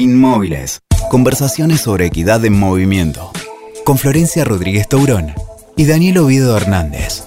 [0.00, 0.80] Inmóviles.
[1.10, 3.32] Conversaciones sobre equidad en movimiento.
[3.84, 5.34] Con Florencia Rodríguez Taurón
[5.76, 7.24] y Daniel Ovido Hernández.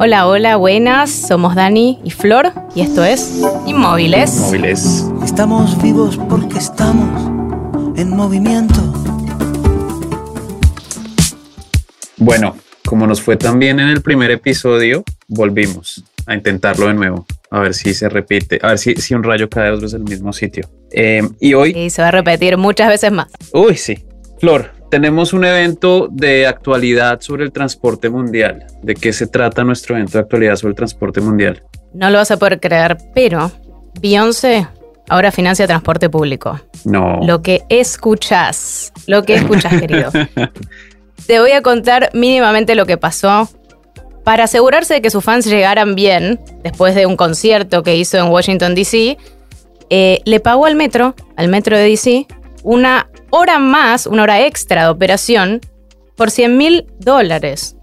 [0.00, 1.10] Hola, hola, buenas.
[1.10, 4.34] Somos Dani y Flor y esto es Inmóviles.
[4.34, 5.04] Inmóviles.
[5.22, 7.22] Estamos vivos porque estamos
[7.96, 8.80] en movimiento.
[12.16, 17.26] Bueno, como nos fue tan bien en el primer episodio, volvimos a intentarlo de nuevo,
[17.50, 20.02] a ver si se repite, a ver si, si un rayo cae dos veces en
[20.02, 20.68] el mismo sitio.
[20.92, 21.72] Eh, y hoy...
[21.76, 23.28] Y se va a repetir muchas veces más.
[23.52, 24.04] Uy, sí.
[24.38, 28.66] Flor, tenemos un evento de actualidad sobre el transporte mundial.
[28.82, 31.62] ¿De qué se trata nuestro evento de actualidad sobre el transporte mundial?
[31.92, 33.50] No lo vas a poder creer, pero
[34.00, 34.66] Beyoncé
[35.08, 36.58] ahora financia transporte público.
[36.84, 37.20] No.
[37.22, 40.10] Lo que escuchas, lo que escuchas, querido.
[41.26, 43.48] Te voy a contar mínimamente lo que pasó
[44.24, 48.28] para asegurarse de que sus fans llegaran bien después de un concierto que hizo en
[48.28, 49.16] Washington, D.C.
[49.90, 52.26] Eh, le pagó al metro, al metro de D.C.,
[52.62, 55.60] una hora más, una hora extra de operación
[56.16, 57.76] por 100 mil dólares.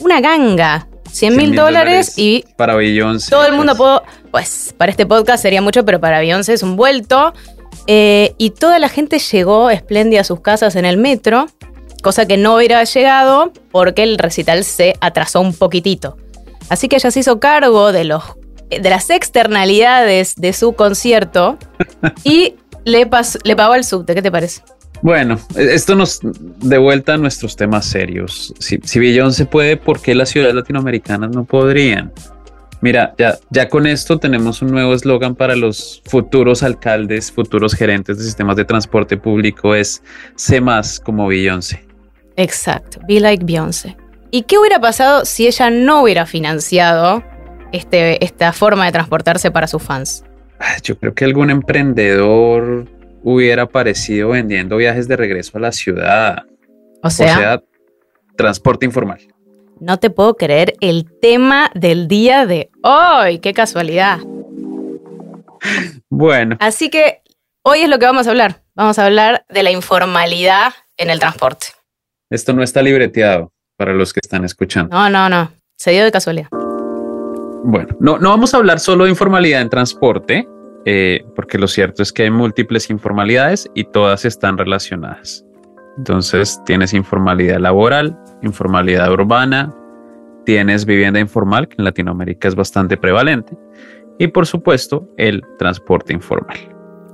[0.00, 0.88] Una ganga.
[1.10, 3.30] 100 mil dólares y para Beyoncé.
[3.30, 4.00] Todo el mundo puede,
[4.32, 7.32] pues para este podcast sería mucho, pero para Beyoncé es un vuelto.
[7.86, 11.46] Eh, y toda la gente llegó espléndida a sus casas en el metro,
[12.04, 16.16] cosa que no hubiera llegado porque el recital se atrasó un poquitito.
[16.68, 18.22] Así que ella se hizo cargo de, los,
[18.70, 21.58] de las externalidades de su concierto
[22.24, 23.08] y le,
[23.42, 24.14] le pagó al subte.
[24.14, 24.62] ¿Qué te parece?
[25.02, 28.54] Bueno, esto nos de vuelta a nuestros temas serios.
[28.58, 32.12] Si, si se puede, ¿por qué las ciudades latinoamericanas no podrían?
[32.80, 38.18] Mira, ya, ya con esto tenemos un nuevo eslogan para los futuros alcaldes, futuros gerentes
[38.18, 40.02] de sistemas de transporte público, es
[40.36, 41.93] sé más como Beyoncé.
[42.36, 43.96] Exacto, be like Beyoncé.
[44.30, 47.22] ¿Y qué hubiera pasado si ella no hubiera financiado
[47.72, 50.24] este, esta forma de transportarse para sus fans?
[50.82, 52.88] Yo creo que algún emprendedor
[53.22, 56.44] hubiera aparecido vendiendo viajes de regreso a la ciudad.
[57.02, 57.62] O sea,
[58.36, 59.20] transporte informal.
[59.80, 63.38] No te puedo creer el tema del día de hoy.
[63.38, 64.18] Qué casualidad.
[66.08, 66.56] Bueno.
[66.60, 67.22] Así que
[67.62, 68.62] hoy es lo que vamos a hablar.
[68.74, 71.68] Vamos a hablar de la informalidad en el transporte.
[72.34, 74.96] Esto no está libreteado para los que están escuchando.
[74.96, 75.52] No, no, no.
[75.76, 76.48] Se dio de casualidad.
[77.62, 80.48] Bueno, no, no vamos a hablar solo de informalidad en transporte,
[80.84, 85.44] eh, porque lo cierto es que hay múltiples informalidades y todas están relacionadas.
[85.96, 89.72] Entonces tienes informalidad laboral, informalidad urbana,
[90.44, 93.56] tienes vivienda informal, que en Latinoamérica es bastante prevalente,
[94.18, 96.58] y por supuesto el transporte informal.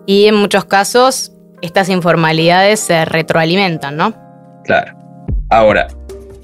[0.06, 4.14] Y en muchos casos estas informalidades se retroalimentan, ¿no?
[4.64, 4.99] Claro.
[5.50, 5.88] Ahora,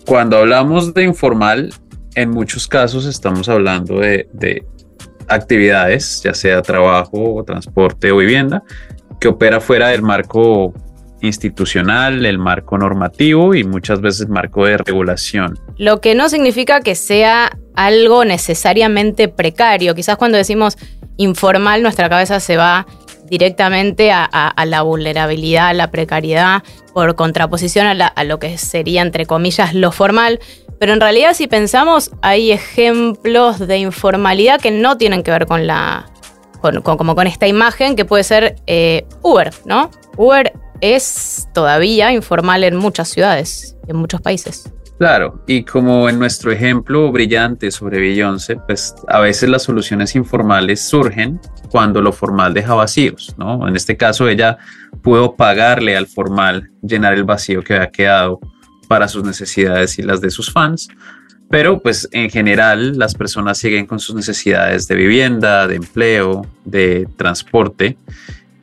[0.04, 1.72] cuando hablamos de informal,
[2.16, 4.64] en muchos casos estamos hablando de, de
[5.28, 8.64] actividades, ya sea trabajo, transporte o vivienda,
[9.20, 10.74] que opera fuera del marco
[11.20, 15.58] institucional, el marco normativo y muchas veces marco de regulación.
[15.76, 19.94] Lo que no significa que sea algo necesariamente precario.
[19.94, 20.76] Quizás cuando decimos
[21.16, 22.86] informal, nuestra cabeza se va
[23.28, 26.62] directamente a, la vulnerabilidad, a la precariedad,
[26.94, 30.40] por contraposición a, a lo que sería, entre comillas, lo formal.
[30.78, 35.66] Pero en realidad si pensamos, hay ejemplos de informalidad que no tienen que ver con
[35.66, 36.06] la...
[36.60, 39.90] Con, como con esta imagen que puede ser eh, Uber, ¿no?
[40.16, 44.72] Uber es todavía informal en muchas ciudades, en muchos países.
[44.98, 50.80] Claro, y como en nuestro ejemplo brillante sobre Beyoncé, pues a veces las soluciones informales
[50.88, 51.38] surgen
[51.70, 53.68] cuando lo formal deja vacíos, ¿no?
[53.68, 54.56] En este caso ella
[55.02, 58.40] pudo pagarle al formal llenar el vacío que había quedado
[58.88, 60.88] para sus necesidades y las de sus fans.
[61.50, 67.06] Pero pues en general las personas siguen con sus necesidades de vivienda, de empleo, de
[67.16, 67.98] transporte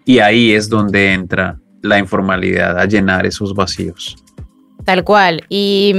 [0.03, 4.17] y ahí es donde entra la informalidad a llenar esos vacíos.
[4.83, 5.43] Tal cual.
[5.49, 5.93] Y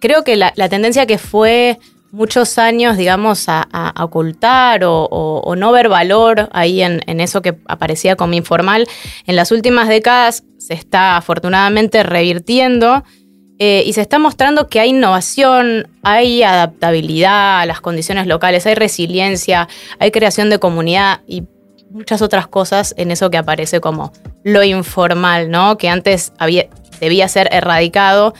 [0.00, 1.78] creo que la, tendencia que fue
[2.10, 8.34] muchos años, digamos, a, ocultar o, no ver valor ahí en, eso que aparecía como
[8.34, 8.88] informal,
[9.26, 13.04] en las últimas décadas se está afortunadamente revirtiendo
[13.58, 18.74] eh, y se está mostrando que hay innovación, hay adaptabilidad a las condiciones locales, hay
[18.74, 19.68] resiliencia,
[19.98, 21.44] hay creación de comunidad y
[21.90, 24.12] muchas otras cosas en eso que aparece como
[24.44, 25.76] lo informal, ¿no?
[25.76, 26.68] Que antes había,
[27.00, 28.34] debía ser erradicado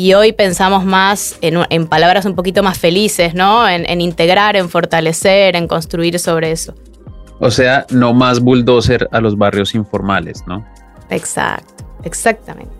[0.00, 3.68] y hoy pensamos más en, palabras un poquito más felices, ¿no?
[3.68, 6.74] En, en, integrar, en fortalecer, en construir sobre eso.
[7.38, 10.66] O sea, no más bulldozer a los barrios informales, ¿no?
[11.10, 12.74] Exacto, exactamente.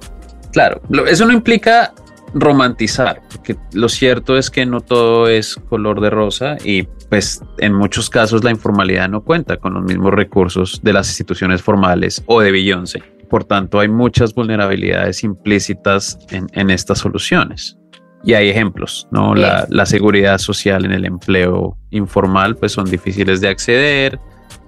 [0.50, 1.92] Claro, eso no implica
[2.32, 7.74] romantizar, porque lo cierto es que no todo es color de rosa y pues en
[7.74, 12.40] muchos casos la informalidad no cuenta con los mismos recursos de las instituciones formales o
[12.40, 13.02] de Beyoncé.
[13.30, 17.78] Por tanto, hay muchas vulnerabilidades implícitas en, estas soluciones.
[18.22, 19.34] Y hay ejemplos, ¿no?
[19.34, 24.18] La, la, seguridad social en el empleo informal, pues son difíciles de acceder.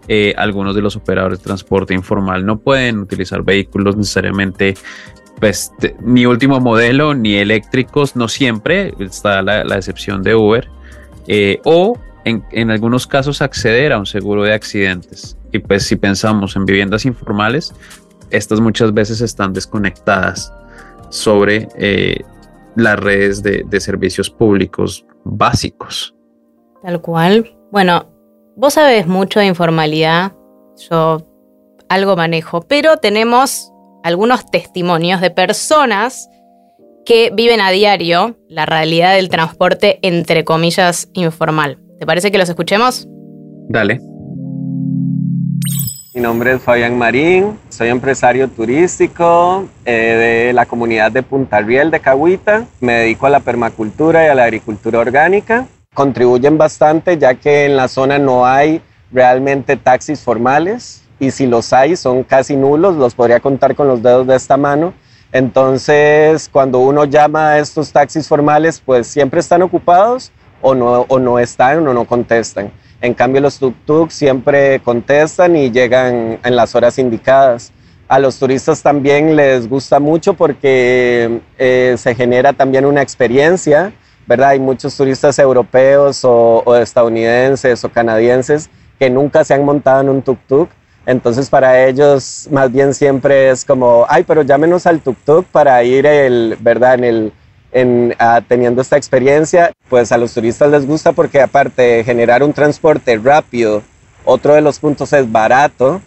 [0.08, 4.74] Eh, algunos de los operadores de transporte informal no pueden utilizar vehículos necesariamente
[5.38, 10.68] pues, ni último modelo, ni eléctricos, no siempre, está la, excepción de Uber,
[11.26, 15.36] eh, o en, en, algunos casos acceder a un seguro de accidentes.
[15.52, 17.74] Y pues si pensamos en viviendas informales,
[18.32, 20.52] estas muchas veces están desconectadas
[21.10, 22.20] sobre eh,
[22.74, 26.14] las redes de, de servicios públicos básicos.
[26.82, 27.54] Tal cual.
[27.70, 28.06] Bueno,
[28.56, 30.32] vos sabes mucho de informalidad,
[30.90, 31.26] yo
[31.88, 33.70] algo manejo, pero tenemos
[34.02, 36.28] algunos testimonios de personas
[37.04, 41.78] que viven a diario la realidad del transporte entre comillas informal.
[41.98, 43.06] ¿Te parece que los escuchemos?
[43.68, 44.11] Dale.
[46.14, 51.90] Mi nombre es Fabián Marín, soy empresario turístico eh, de la comunidad de Punta Riel
[51.90, 52.66] de Cahuita.
[52.80, 55.66] Me dedico a la permacultura y a la agricultura orgánica.
[55.94, 61.72] Contribuyen bastante ya que en la zona no hay realmente taxis formales y si los
[61.72, 64.92] hay son casi nulos, los podría contar con los dedos de esta mano.
[65.32, 70.30] Entonces, cuando uno llama a estos taxis formales, pues siempre están ocupados
[70.60, 72.70] o no, o no están o no contestan.
[73.02, 77.72] En cambio, los tuk-tuk siempre contestan y llegan en las horas indicadas.
[78.08, 83.92] A los turistas también les gusta mucho porque eh, se genera también una experiencia,
[84.26, 84.50] ¿verdad?
[84.50, 90.08] Hay muchos turistas europeos o, o estadounidenses o canadienses que nunca se han montado en
[90.08, 90.68] un tuk-tuk
[91.04, 96.06] entonces para ellos más bien siempre es como, ay, pero llámenos al tuk-tuk para ir,
[96.06, 96.94] el, ¿verdad?
[96.94, 97.32] En el,
[97.72, 98.14] en,
[98.48, 99.72] teniendo esta experiencia.
[99.88, 103.82] Pues a los turistas les gusta porque aparte de generar un transporte rápido,
[104.24, 106.00] otro de los puntos es barato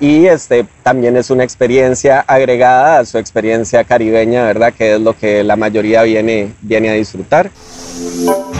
[0.00, 4.72] y este, también es una experiencia agregada a su experiencia caribeña, ¿verdad?
[4.72, 7.50] Que es lo que la mayoría viene, viene a disfrutar.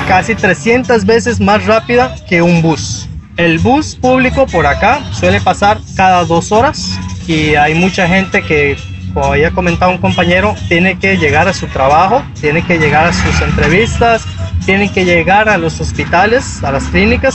[0.06, 3.08] Casi 300 veces más rápida que un bus.
[3.38, 8.76] El bus público por acá suele pasar cada dos horas y hay mucha gente que,
[9.12, 13.12] como había comentado un compañero, tiene que llegar a su trabajo, tiene que llegar a
[13.12, 14.24] sus entrevistas,
[14.64, 17.34] tiene que llegar a los hospitales, a las clínicas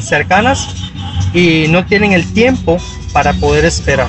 [0.00, 0.90] cercanas
[1.32, 2.78] y no tienen el tiempo
[3.12, 4.08] para poder esperar.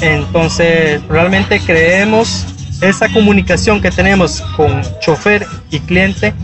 [0.00, 2.46] Entonces, realmente creemos
[2.82, 6.34] esa comunicación que tenemos con chofer y cliente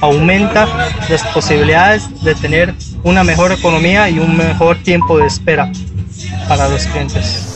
[0.00, 0.68] aumenta
[1.08, 5.70] las posibilidades de tener una mejor economía y un mejor tiempo de espera
[6.48, 7.48] para los clientes.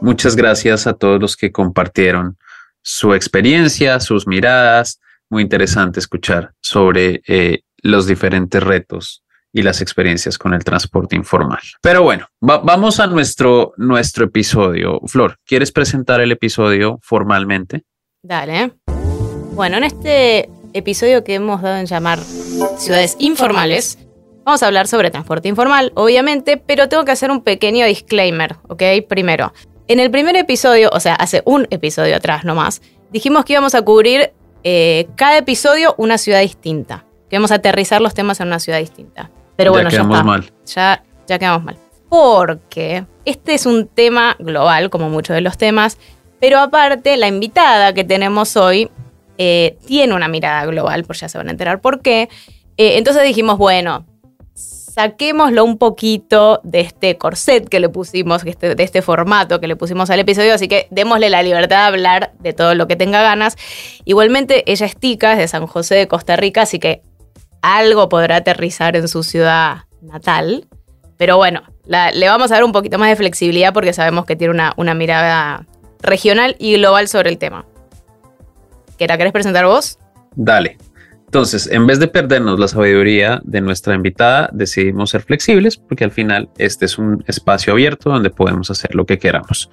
[0.00, 2.38] Muchas gracias a todos los que compartieron
[2.82, 5.00] su experiencia, sus miradas.
[5.28, 11.60] Muy interesante escuchar sobre eh, los diferentes retos y las experiencias con el transporte informal.
[11.82, 15.00] Pero bueno, vamos a nuestro, nuestro episodio.
[15.06, 17.82] Flor, ¿quieres presentar el episodio formalmente?
[18.22, 18.72] Dale.
[19.52, 22.20] Bueno, en este episodio que hemos dado en llamar
[22.78, 23.98] Ciudades Informales,
[24.44, 28.82] vamos a hablar sobre transporte informal, obviamente, pero tengo que hacer un pequeño disclaimer, ¿ok?
[29.08, 29.52] Primero,
[29.88, 33.82] en el primer episodio, o sea, hace un episodio atrás nomás, dijimos que íbamos a
[33.82, 34.32] cubrir
[34.62, 38.78] eh, cada episodio una ciudad distinta, que íbamos a aterrizar los temas en una ciudad
[38.78, 39.30] distinta.
[39.56, 40.52] Pero bueno, ya, quedamos mal.
[40.66, 41.76] Ya, ya quedamos mal.
[42.08, 45.98] Porque este es un tema global, como muchos de los temas,
[46.40, 48.90] pero aparte, la invitada que tenemos hoy
[49.38, 52.28] eh, tiene una mirada global, por ya se van a enterar por qué.
[52.76, 54.06] Eh, entonces dijimos, bueno,
[54.98, 59.76] saquémoslo un poquito de este corset que le pusimos, este, de este formato que le
[59.76, 63.22] pusimos al episodio, así que démosle la libertad de hablar de todo lo que tenga
[63.22, 63.56] ganas.
[64.04, 67.02] Igualmente, ella es tica, es de San José de Costa Rica, así que
[67.62, 70.66] algo podrá aterrizar en su ciudad natal.
[71.16, 74.52] Pero bueno, le vamos a dar un poquito más de flexibilidad porque sabemos que tiene
[74.76, 75.64] una, mirada
[76.00, 77.66] regional y global sobre el tema.
[78.98, 79.96] ¿Que querés presentar vos?
[80.34, 80.76] Dale.
[81.28, 86.10] Entonces, en vez de perdernos la sabiduría de nuestra invitada, decidimos ser flexibles porque al
[86.10, 89.68] final este es un espacio abierto donde podemos hacer lo que queramos.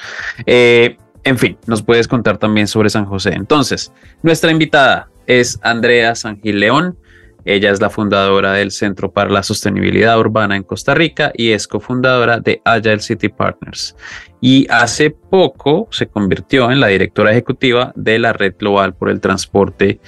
[0.45, 3.31] Eh, en fin, nos puedes contar también sobre San José.
[3.35, 6.97] Entonces, nuestra invitada es Andrea Sangil León.
[7.45, 11.69] Ella es la fundadora del Centro para la Sostenibilidad Urbana en Costa Rica y es
[11.69, 13.95] cofundadora de Agile City Partners.
[14.41, 19.21] Y hace poco se convirtió en la directora ejecutiva de la Red Global por el
[19.21, 20.01] Transporte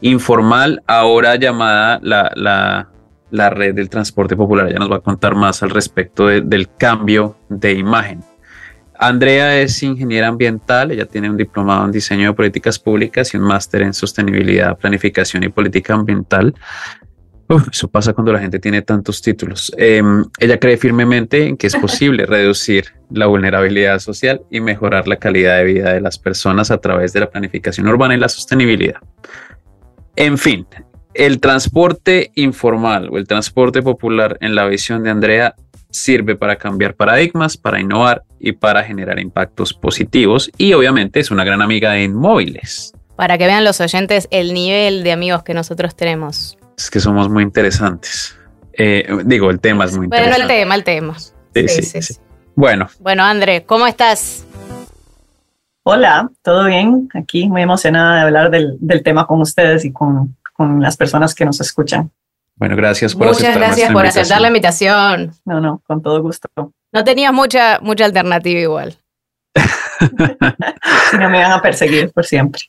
[0.00, 4.70] Informal, ahora llamada la, Red del Transporte Popular.
[4.70, 8.20] Ya nos va a contar más al respecto del cambio de imagen.
[8.98, 13.42] Andrea es ingeniera ambiental, ella tiene un diplomado en diseño de políticas públicas y un
[13.42, 16.54] máster en sostenibilidad, planificación y política ambiental.
[17.70, 19.72] eso pasa cuando la gente tiene tantos títulos.
[19.76, 25.16] Em, ella cree firmemente en que es posible reducir la vulnerabilidad social y mejorar la
[25.16, 29.00] calidad de vida de las personas a través de la planificación urbana y la sostenibilidad.
[30.16, 30.66] En fin,
[31.14, 35.54] el transporte informal o el transporte popular en la visión de Andrea
[35.90, 41.44] sirve para cambiar paradigmas, para innovar y para generar impactos positivos y obviamente es una
[41.44, 42.92] gran amiga de Inmóviles.
[43.16, 46.58] Para que vean los oyentes el nivel de amigos que nosotros tenemos.
[46.76, 48.36] Es que somos muy interesantes.
[48.72, 50.38] Eh, digo, el tema es muy interesante.
[50.38, 51.18] Bueno, el tema, el tema.
[51.18, 52.14] Sí, sí, sí,
[52.56, 52.88] Bueno.
[52.98, 54.44] Bueno, André, ¿cómo estás?
[55.86, 57.10] Hola, ¿todo bien?
[57.12, 61.34] Aquí muy emocionada de hablar del, del tema con ustedes y con, con las personas
[61.34, 62.10] que nos escuchan.
[62.56, 65.32] Bueno, gracias por Muchas gracias por aceptar la invitación.
[65.44, 66.48] No, no, con todo gusto.
[66.56, 68.96] No tenías mucha, mucha alternativa igual.
[71.10, 72.62] si no me van a perseguir por siempre.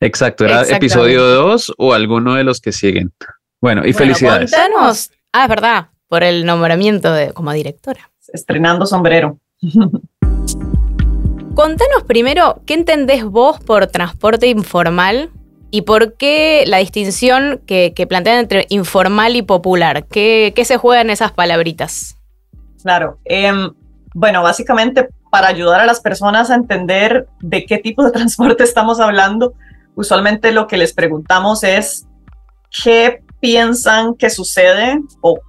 [0.00, 3.12] Exacto, era episodio 2 o alguno de los que siguen.
[3.60, 4.50] Bueno, y felicidades.
[4.50, 8.10] Contanos, ah, es verdad, por el nombramiento de, como directora.
[8.32, 9.38] Estrenando sombrero.
[11.54, 15.30] Contanos primero, ¿qué entendés vos por transporte informal
[15.74, 20.04] ¿Y por qué la distinción que, plantean entre informal y popular?
[20.04, 22.18] ¿Qué, se juega en esas palabritas?
[22.82, 23.72] Claro, em,
[24.12, 29.00] bueno, básicamente para ayudar a las personas a entender de qué tipo de transporte estamos
[29.00, 29.54] hablando,
[29.94, 32.06] usualmente lo que les preguntamos es
[32.84, 35.40] qué piensan que sucede o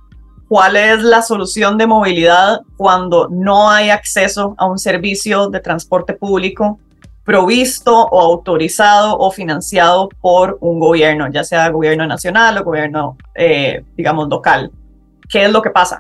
[0.54, 6.14] cuál es la solución de movilidad cuando no hay acceso a un servicio de transporte
[6.14, 6.78] público
[7.26, 13.84] provisto o autorizado o financiado por un gobierno, ya sea gobierno nacional o gobierno, eh,
[13.98, 14.72] digamos, local.
[15.28, 16.00] ¿Qué es lo que pasa?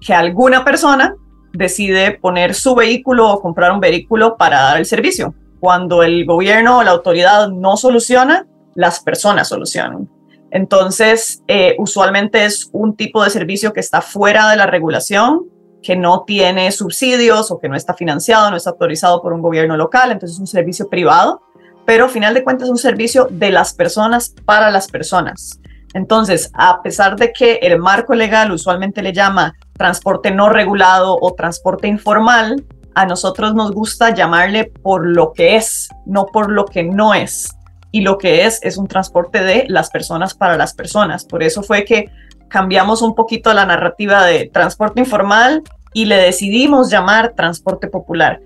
[0.00, 1.14] Que alguna persona
[1.52, 5.34] decide poner su vehículo o comprar un vehículo para dar el servicio.
[5.60, 10.08] Cuando el gobierno o la autoridad no soluciona, las personas solucionan.
[10.50, 15.46] Entonces, eh, usualmente es un tipo de servicio que está fuera de la regulación
[15.82, 19.76] que no tiene subsidios o que no está financiado, no está autorizado por un gobierno
[19.76, 21.42] local, entonces es un servicio privado,
[21.84, 25.60] pero al final de cuentas es un servicio de las personas para las personas.
[25.94, 31.34] Entonces, a pesar de que el marco legal usualmente le llama transporte no regulado o
[31.34, 36.82] transporte informal, a nosotros nos gusta llamarle por lo que es, no por lo que
[36.82, 37.54] no es.
[37.92, 41.24] Y lo que es es un transporte de las personas para las personas.
[41.24, 42.10] Por eso fue que
[42.48, 45.62] cambiamos un poquito la narrativa de transporte informal
[45.92, 48.40] y le decidimos llamar transporte popular.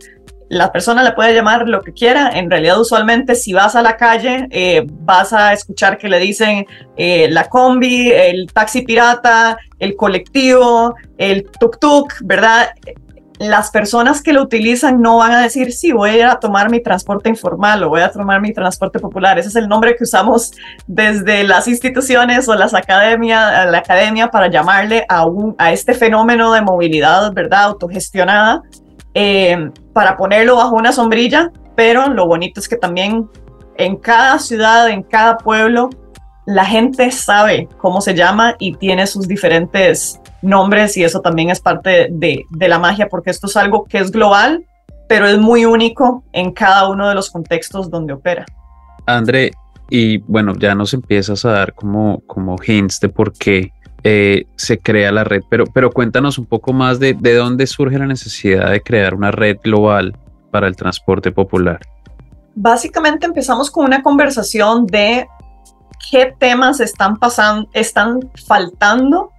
[0.48, 2.30] La persona le puede llamar lo que quiera.
[2.30, 6.66] En realidad, usualmente, si vas a la calle, eh, vas a escuchar que le dicen
[6.96, 12.70] eh, la combi, el taxi pirata, el colectivo, el tuk-tuk, ¿verdad?
[13.40, 17.30] Las personas que lo utilizan no van a decir, sí, voy a tomar mi transporte
[17.30, 19.38] informal o voy a tomar mi transporte popular.
[19.38, 20.52] Ese es el nombre que usamos
[20.86, 26.52] desde las instituciones o las academias, la academia para llamarle a, un, a este fenómeno
[26.52, 27.62] de movilidad, ¿verdad?
[27.62, 28.60] Autogestionada,
[29.14, 33.26] eh, para ponerlo bajo una sombrilla, pero lo bonito es que también
[33.78, 35.88] en cada ciudad, en cada pueblo,
[36.44, 41.60] la gente sabe cómo se llama y tiene sus diferentes nombres y eso también es
[41.60, 44.64] parte de, la magia porque esto es algo que es global,
[45.08, 48.46] pero es muy único en cada uno de los contextos donde opera.
[49.06, 49.52] André,
[49.88, 54.78] y bueno, ya nos empiezas a dar como, como hints de por qué eh, se
[54.78, 58.70] crea la red, pero, pero cuéntanos un poco más de, de dónde surge la necesidad
[58.70, 60.16] de crear una red global
[60.50, 61.80] para el transporte popular.
[62.54, 65.26] Básicamente empezamos con una conversación de
[66.10, 69.30] qué temas están pasando, están faltando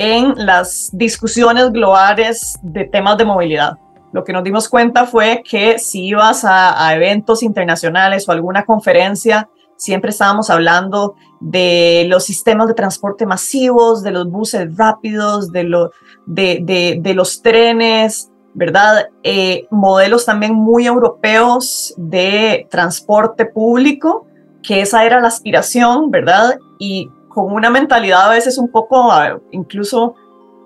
[0.00, 3.76] en las discusiones globales de temas de movilidad.
[4.12, 9.50] Lo que nos dimos cuenta fue que si ibas a, eventos internacionales o alguna conferencia,
[9.76, 15.90] siempre estábamos hablando de los sistemas de transporte masivos, de los buses rápidos, de, lo,
[16.24, 19.10] de, los trenes, ¿verdad?
[19.22, 24.26] Eh, modelos también muy europeos de transporte público,
[24.62, 26.58] que esa era la aspiración, ¿verdad?
[26.78, 27.10] Y
[27.44, 29.10] con una mentalidad a veces un poco
[29.50, 30.14] incluso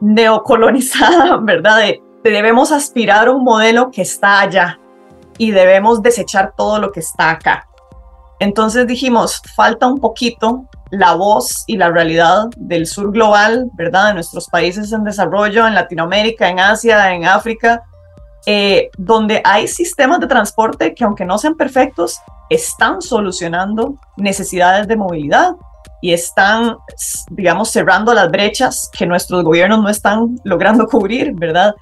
[0.00, 1.78] neocolonizada, ¿verdad?
[1.78, 4.78] De, debemos aspirar a un modelo que está allá
[5.38, 7.68] y debemos desechar todo lo que está acá.
[8.40, 14.08] Entonces dijimos, falta un poquito la voz y la realidad del sur global, ¿verdad?
[14.08, 17.82] De nuestros países en desarrollo, en Latinoamérica, en Asia, en África,
[18.46, 24.96] eh, donde hay sistemas de transporte que aunque no sean perfectos, están solucionando necesidades de
[24.96, 25.56] movilidad
[26.04, 26.76] y están,
[27.30, 31.74] digamos, cerrando las brechas que nuestros gobiernos no están logrando cubrir, ¿verdad?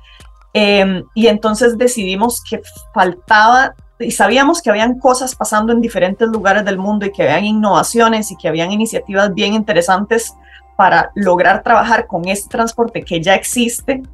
[0.52, 2.62] Em, y entonces decidimos que
[2.94, 7.46] faltaba y sabíamos que habían cosas pasando en diferentes lugares del mundo y que habían
[7.46, 10.32] innovaciones y que habían iniciativas bien interesantes
[10.76, 14.04] para lograr trabajar con este transporte que ya existe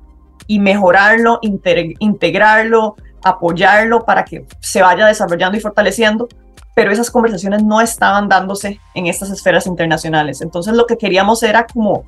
[0.46, 6.28] y mejorarlo, integrarlo, apoyarlo para que se vaya desarrollando y fortaleciendo,
[6.78, 10.40] pero esas conversaciones no estaban dándose en estas esferas internacionales.
[10.42, 12.04] Entonces lo que queríamos era como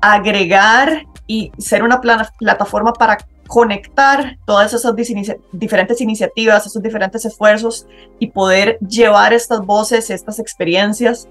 [0.00, 4.92] agregar y ser una plataforma para conectar todas esas
[5.52, 7.86] diferentes iniciativas, esos diferentes esfuerzos
[8.18, 11.28] y poder llevar estas voces, estas experiencias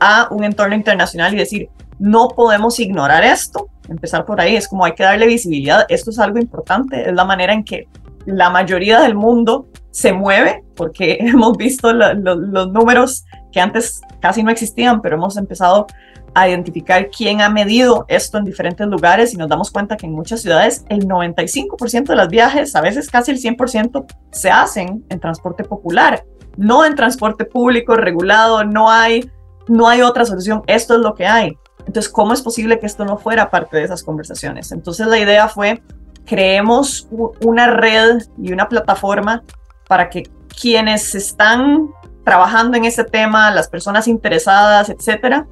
[0.00, 4.84] a un entorno internacional y decir, no podemos ignorar esto, empezar por ahí, es como
[4.84, 7.86] hay que darle visibilidad, esto es algo importante, es la manera en que
[8.24, 14.50] la mayoría del mundo se mueve, porque hemos visto los números que antes casi no
[14.50, 15.86] existían, pero hemos empezado
[16.34, 20.12] a identificar quién ha medido esto en diferentes lugares y nos damos cuenta que en
[20.12, 25.18] muchas ciudades el 95% de los viajes, a veces casi el 100%, se hacen en
[25.18, 26.26] transporte popular,
[26.58, 29.30] no en transporte público regulado, no hay,
[29.66, 31.56] no hay otra solución, esto es lo que hay.
[31.86, 34.72] Entonces, ¿cómo es posible que esto no fuera parte de esas conversaciones?
[34.72, 35.82] Entonces, la idea fue,
[36.26, 37.08] creemos
[37.40, 39.42] una red y una plataforma
[39.88, 40.24] para que
[40.60, 41.90] quienes están
[42.24, 45.46] trabajando en este tema, las personas interesadas, etcétera,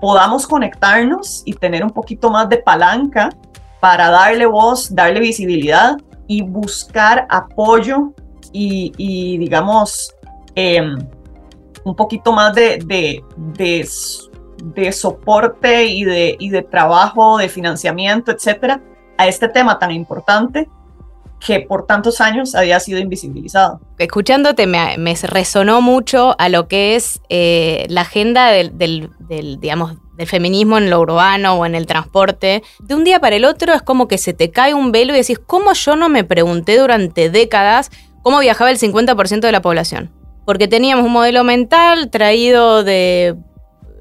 [0.00, 3.30] podamos conectarnos y tener un poquito más de palanca
[3.80, 5.96] para darle voz, darle visibilidad
[6.26, 8.12] y buscar apoyo
[8.52, 10.14] y, digamos,
[10.54, 10.96] em,
[11.84, 13.22] un poquito más de, de,
[14.74, 18.80] de, soporte y de, y de trabajo, de financiamiento, etcétera,
[19.16, 20.68] a este tema tan importante
[21.44, 23.80] que por tantos años había sido invisibilizado.
[23.98, 29.10] Escuchándote me, resonó mucho a lo que es eh, la agenda del,
[29.60, 32.62] digamos, del feminismo en lo urbano o en el transporte.
[32.80, 35.18] De un día para el otro es como que se te cae un velo y
[35.18, 37.90] decís, ¿cómo yo no me pregunté durante décadas
[38.22, 40.10] cómo viajaba el 50% de la población?
[40.44, 43.36] Porque teníamos un modelo mental traído de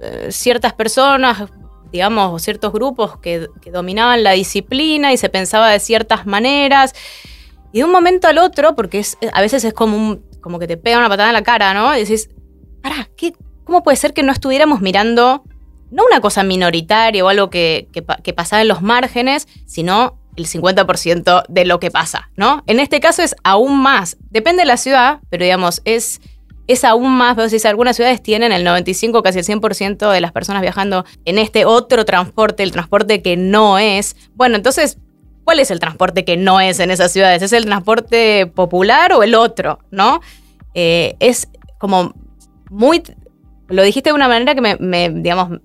[0.01, 1.49] eh, ciertas personas,
[1.91, 6.93] digamos, ciertos grupos que, dominaban la disciplina y se pensaba de ciertas maneras.
[7.71, 10.97] Y de un momento al otro, porque a veces es como, como que te pega
[10.97, 11.95] una patada en la cara, ¿no?
[11.95, 12.29] Y decís,
[12.81, 15.43] pará, ¿qué, ¿cómo puede ser que no estuviéramos mirando
[15.91, 21.43] no una cosa minoritaria o algo que, que pasaba en los márgenes, sino el 50%
[21.49, 22.63] de lo que pasa, ¿no?
[22.67, 24.17] En este caso es aún más.
[24.29, 26.21] Depende de la ciudad, pero digamos, es
[26.67, 30.33] es aún más, pero si algunas ciudades tienen el 95, casi el 100% de las
[30.33, 34.15] personas viajando en este otro transporte, el transporte que no es.
[34.35, 34.97] Bueno, entonces,
[35.45, 37.41] ¿cuál es el transporte que no es en esas ciudades?
[37.41, 39.79] ¿Es el transporte popular o el otro?
[39.91, 40.19] ¿No?
[40.73, 41.47] Eh, es
[41.79, 42.13] como
[42.69, 43.01] muy.
[43.69, 45.59] Lo dijiste de una manera que me, digamos,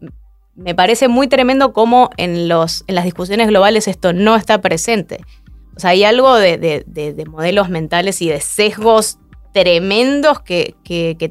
[0.55, 5.21] me parece muy tremendo cómo en, los, en las discusiones globales esto no está presente.
[5.77, 9.19] O sea, hay algo de, de modelos mentales y de sesgos
[9.53, 10.75] tremendos que,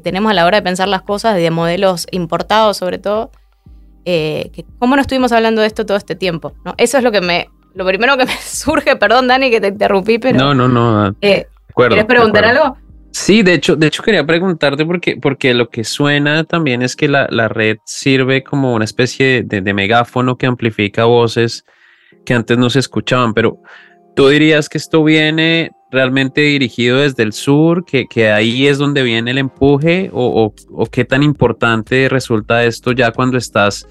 [0.02, 3.30] tenemos a la hora de pensar las cosas, de modelos importados sobre todo.
[4.04, 6.54] Eh, ¿Cómo no estuvimos hablando de esto todo este tiempo?
[6.64, 6.74] ¿no?
[6.78, 7.48] Eso es lo que me.
[7.74, 10.38] Lo primero que me surge, perdón, Dani, que te interrumpí, pero.
[10.38, 11.14] No, no, no.
[11.20, 12.76] Eh, ¿Quieres preguntar algo?
[13.12, 17.08] Sí, de hecho, de hecho quería preguntarte porque, porque lo que suena también es que
[17.08, 21.64] la, red sirve como una especie de, de, megáfono que amplifica voces
[22.24, 23.60] que antes no se escuchaban, pero
[24.14, 29.02] tú dirías que esto viene realmente dirigido desde el sur, que, que ahí es donde
[29.02, 33.86] viene el empuje o, o, qué tan importante resulta esto ya cuando estás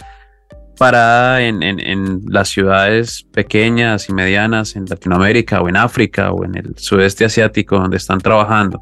[0.77, 6.43] parada en, en, en, las ciudades pequeñas y medianas en Latinoamérica o en África o
[6.43, 8.81] en el sudeste asiático donde están trabajando?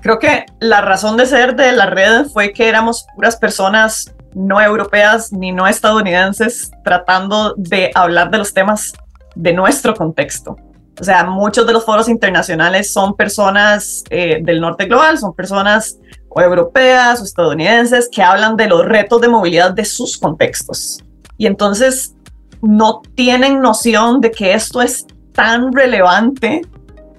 [0.00, 4.60] Creo que la razón de ser de la red fue que éramos puras personas no
[4.60, 8.94] europeas ni no estadounidenses tratando de hablar de los temas
[9.34, 10.56] de nuestro contexto.
[11.00, 15.98] O sea, muchos de los foros internacionales son personas eh, del norte global, son personas
[16.28, 21.02] o europeas o estadounidenses que hablan de los retos de movilidad de sus contextos.
[21.36, 22.14] Y entonces
[22.62, 26.62] no tienen noción de que esto es tan relevante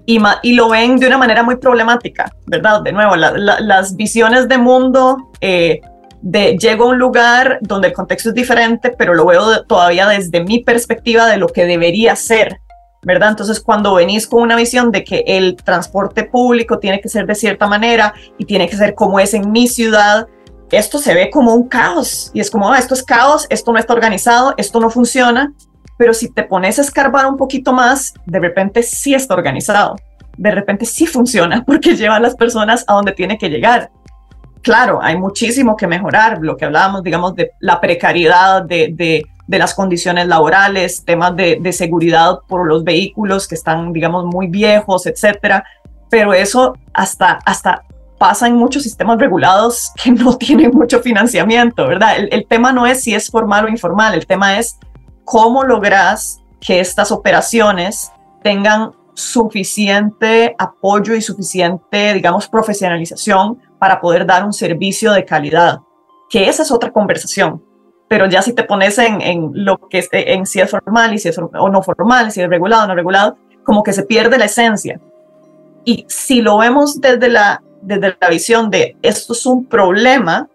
[0.06, 2.82] y, lo ven de una manera muy problemática, ¿verdad?
[2.82, 5.82] De nuevo, las visiones de mundo eh,
[6.22, 10.44] de llego a un lugar donde el contexto es diferente, pero lo veo todavía desde
[10.44, 12.60] mi perspectiva de lo que debería ser
[13.02, 13.30] ¿verdad?
[13.30, 17.36] Entonces, cuando venís con una visión de que el transporte público tiene que ser de
[17.36, 20.28] cierta manera y tiene que ser como es en mi ciudad,
[20.72, 23.80] esto se ve como un caos y es como, ah, esto es caos, esto no
[23.80, 25.54] está organizado, esto no funciona,
[25.98, 29.96] pero si te pones a escarbar un poquito más, de repente sí está organizado,
[30.38, 33.92] de repente sí funciona porque lleva a las personas a donde tiene que llegar.
[34.62, 38.94] Claro, hay muchísimo que mejorar, lo que hablábamos, digamos, de la precariedad, de,
[39.50, 44.46] de las condiciones laborales, temas de, de seguridad por los vehículos que están, digamos, muy
[44.46, 45.64] viejos, etcétera.
[46.08, 47.84] Pero eso hasta, hasta
[48.20, 52.18] pasa en muchos sistemas regulados que no tienen mucho financiamiento, ¿verdad?
[52.18, 54.78] El, el, tema no es si es formal o informal, el tema es
[55.26, 58.12] cómo logras que estas operaciones
[58.44, 65.80] tengan suficiente apoyo y suficiente, digamos, profesionalización para poder dar un servicio de calidad,
[66.30, 67.64] que esa es otra conversación.
[68.08, 71.30] Pero ya si te pones en, lo que es, en si es formal y si
[71.30, 74.46] es o no formal, si es regulado o no regulado, como que se pierde la
[74.46, 75.00] esencia.
[75.86, 80.50] Y si lo vemos desde la, desde la visión de esto es un problema,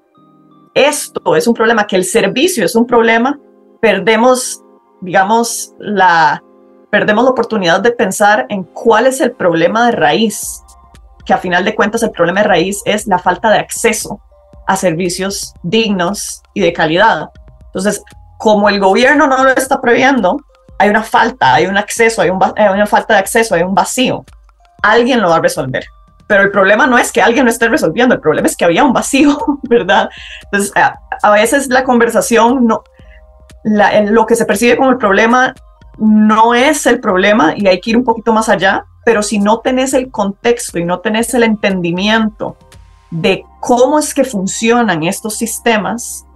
[0.75, 3.39] esto es un problema, que el servicio es un problema,
[3.81, 4.63] perdemos,
[5.01, 6.43] digamos, la,
[6.91, 10.64] perdemos la oportunidad de pensar en cuál es el problema de raíz,
[11.25, 14.21] que a final de cuentas el problema de raíz es la falta de acceso
[14.67, 17.31] a servicios dignos y de calidad.
[17.67, 18.03] Entonces,
[18.39, 20.39] como el gobierno no lo está previendo,
[20.79, 24.25] hay una falta, hay un acceso, hay, hay una falta de acceso, hay un vacío.
[24.83, 25.85] Alguien lo va a resolver
[26.27, 28.85] pero el problema no es que alguien no esté resolviendo, el problema es que había
[28.85, 30.09] un vacío, ¿verdad?
[30.45, 30.73] Entonces,
[31.23, 32.83] a, veces la conversación, no,
[33.63, 35.55] la, lo que se percibe como el problema
[35.99, 39.59] no es el problema y hay que ir un poquito más allá, pero si no
[39.61, 42.57] tenés el contexto y no tenés el entendimiento
[43.11, 46.27] de cómo es que funcionan estos sistemas,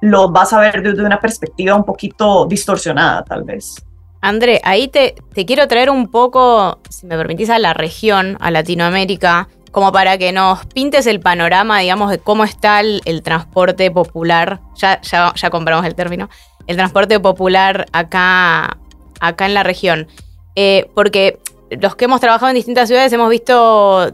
[0.00, 3.84] lo vas a ver desde una perspectiva un poquito distorsionada, tal vez.
[4.20, 8.50] André, ahí te, te, quiero traer un poco, si me permitís, a la región, a
[8.50, 13.90] Latinoamérica, como para que nos pintes el panorama, digamos, de cómo está el, el transporte
[13.90, 14.60] popular.
[14.76, 16.28] Ya, ya, ya, compramos el término.
[16.68, 18.78] El transporte popular acá,
[19.18, 20.06] acá en la región.
[20.54, 24.12] Eh, porque los que hemos trabajado en distintas ciudades hemos visto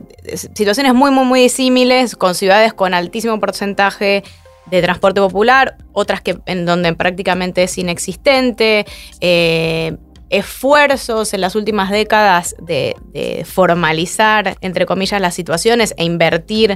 [0.54, 4.24] situaciones muy, muy, muy disímiles, con ciudades con altísimo porcentaje
[4.66, 8.86] de transporte popular, otras que en donde prácticamente es inexistente,
[9.20, 9.96] eh,
[10.30, 12.96] esfuerzos en las últimas décadas de,
[13.44, 16.72] formalizar, entre comillas, las situaciones e invertir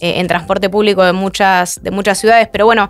[0.00, 2.48] eh, en transporte público de muchas, de muchas ciudades.
[2.50, 2.88] Pero bueno,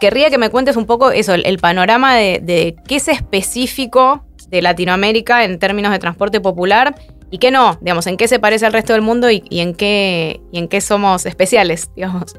[0.00, 5.44] querría que me cuentes un poco eso, el, panorama de, qué es específico de Latinoamérica
[5.44, 6.94] en términos de transporte popular
[7.30, 9.74] y qué no, digamos, en qué se parece al resto del mundo y, y en,
[9.74, 12.34] qué, y en qué somos especiales, digamos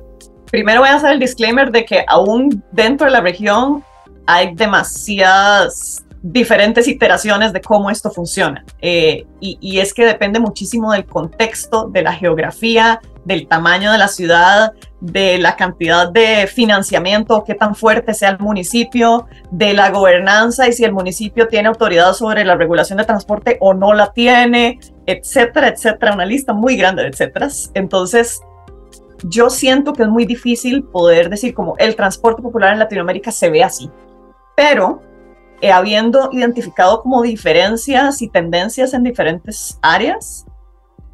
[0.52, 3.84] primero voy a hacer el disclaimer de que aún dentro de la región
[4.28, 8.64] hay demasiadas diferentes iteraciones de cómo esto funciona.
[8.80, 13.98] Eh, y, y, es que depende muchísimo del contexto, de la geografía, del tamaño de
[13.98, 19.90] la ciudad, de la cantidad de financiamiento, qué tan fuerte sea el municipio, de la
[19.92, 24.14] gobernanza y si el municipio tiene autoridad sobre la regulación de transporte o no la
[24.14, 26.14] tiene, etcétera, etcétera.
[26.14, 27.72] Una lista muy grande de etcéteras.
[27.74, 28.42] Entonces,
[29.24, 33.50] yo siento que es muy difícil poder decir como el transporte popular en Latinoamérica se
[33.50, 33.90] ve así,
[34.56, 35.02] pero
[35.62, 40.46] eh, habiendo identificado como diferencias y tendencias en diferentes áreas,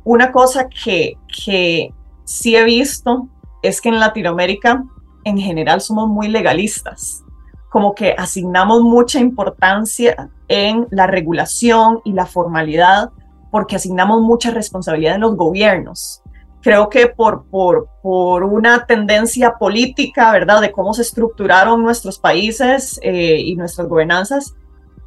[0.06, 1.94] una cosa que, que
[2.28, 3.30] sí he visto
[3.64, 4.84] es que en Latinoamérica
[5.24, 7.24] en general somos muy legalistas,
[7.70, 13.12] como que asignamos mucha importancia en la regulación y la formalidad
[13.50, 16.22] porque asignamos mucha responsabilidad en los gobiernos
[16.62, 23.00] creo que por, por, por, una tendencia política, ¿verdad?, de cómo se estructuraron nuestros países
[23.04, 24.54] eh, y nuestras gobernanzas,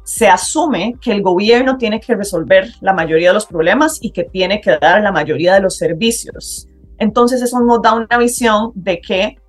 [0.03, 4.23] se asume que el gobierno tiene que resolver la mayoría de los problemas y que
[4.23, 6.67] tiene que dar la mayoría de los servicios.
[7.01, 9.39] Entonces eso nos da una visión de que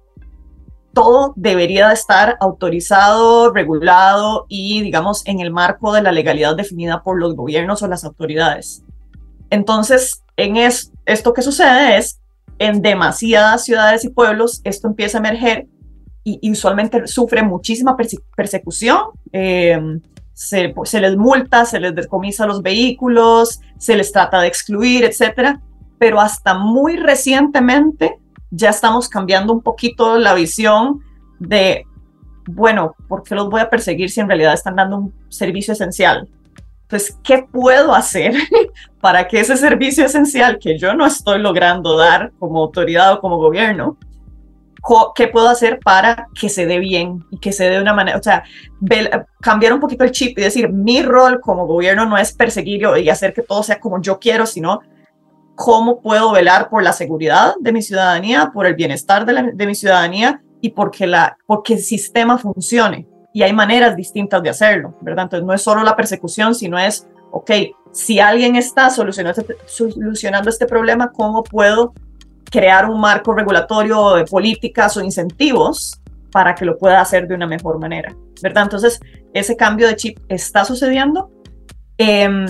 [0.94, 7.02] todo debería de estar autorizado, regulado y, digamos, en el marco de la legalidad definida
[7.02, 8.82] por los gobiernos o las autoridades.
[9.50, 12.20] Entonces, en esto que sucede es,
[12.58, 15.66] en demasiadas ciudades y pueblos, esto empieza a emerger
[16.24, 17.98] y, usualmente sufre muchísima
[18.34, 19.08] persecución.
[19.30, 19.78] Eh,
[20.32, 25.60] se, se, les multa, se les decomisa los vehículos, se les trata de excluir, etcétera.
[26.02, 28.18] Pero hasta muy recientemente
[28.50, 30.98] ya estamos cambiando un poquito la visión
[31.38, 31.86] de,
[32.44, 36.28] bueno, ¿por qué los voy a perseguir si en realidad están dando un servicio esencial?
[36.82, 38.34] Entonces, ¿qué puedo hacer
[39.00, 43.36] para que ese servicio esencial que yo no estoy logrando dar como autoridad o como
[43.36, 43.96] gobierno,
[45.14, 48.18] qué puedo hacer para que se dé bien y que se dé de una manera,
[48.18, 48.42] o sea,
[49.40, 53.08] cambiar un poquito el chip y decir, mi rol como gobierno no es perseguir y
[53.08, 54.80] hacer que todo sea como yo quiero, sino
[55.54, 59.74] cómo puedo velar por la seguridad de mi ciudadanía, por el bienestar de, de mi
[59.74, 65.24] ciudadanía y porque, la, porque el sistema funcione y hay maneras distintas de hacerlo, ¿verdad?
[65.24, 67.50] Entonces no es solo la persecución, sino es, ok,
[67.92, 71.94] si alguien está solucionando este, solucionando este problema, ¿cómo puedo
[72.50, 75.98] crear un marco regulatorio de políticas o incentivos
[76.30, 78.64] para que lo pueda hacer de una mejor manera, ¿verdad?
[78.64, 79.00] Entonces,
[79.32, 81.30] ese cambio de chip está sucediendo,
[81.98, 82.46] em,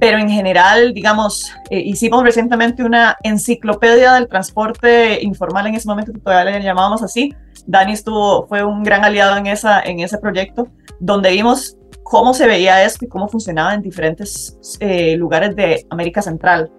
[0.00, 6.12] pero en general, digamos, eh, hicimos recientemente una enciclopedia del transporte informal en ese momento,
[6.24, 7.34] todavía le llamábamos así.
[7.66, 12.46] Dani estuvo, fue un gran aliado en, esa, en ese proyecto, donde vimos cómo se
[12.46, 16.70] veía esto y cómo funcionaba en diferentes eh, lugares de América Central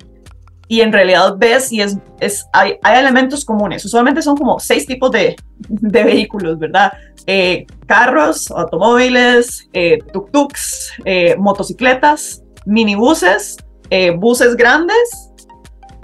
[0.72, 3.84] y en realidad ves y es, es hay, hay, elementos comunes.
[3.84, 5.36] Usualmente son como seis tipos de,
[5.68, 6.94] de vehículos, ¿verdad?
[7.28, 13.58] Eh, carros, automóviles, eh, tuk-tuks, eh, motocicletas, minibuses,
[13.90, 15.32] eh, buses grandes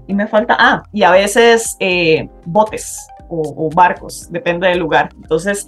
[0.07, 1.77] y me falta, ah, y a veces
[2.45, 5.09] botes o, barcos, depende del lugar.
[5.15, 5.67] Entonces,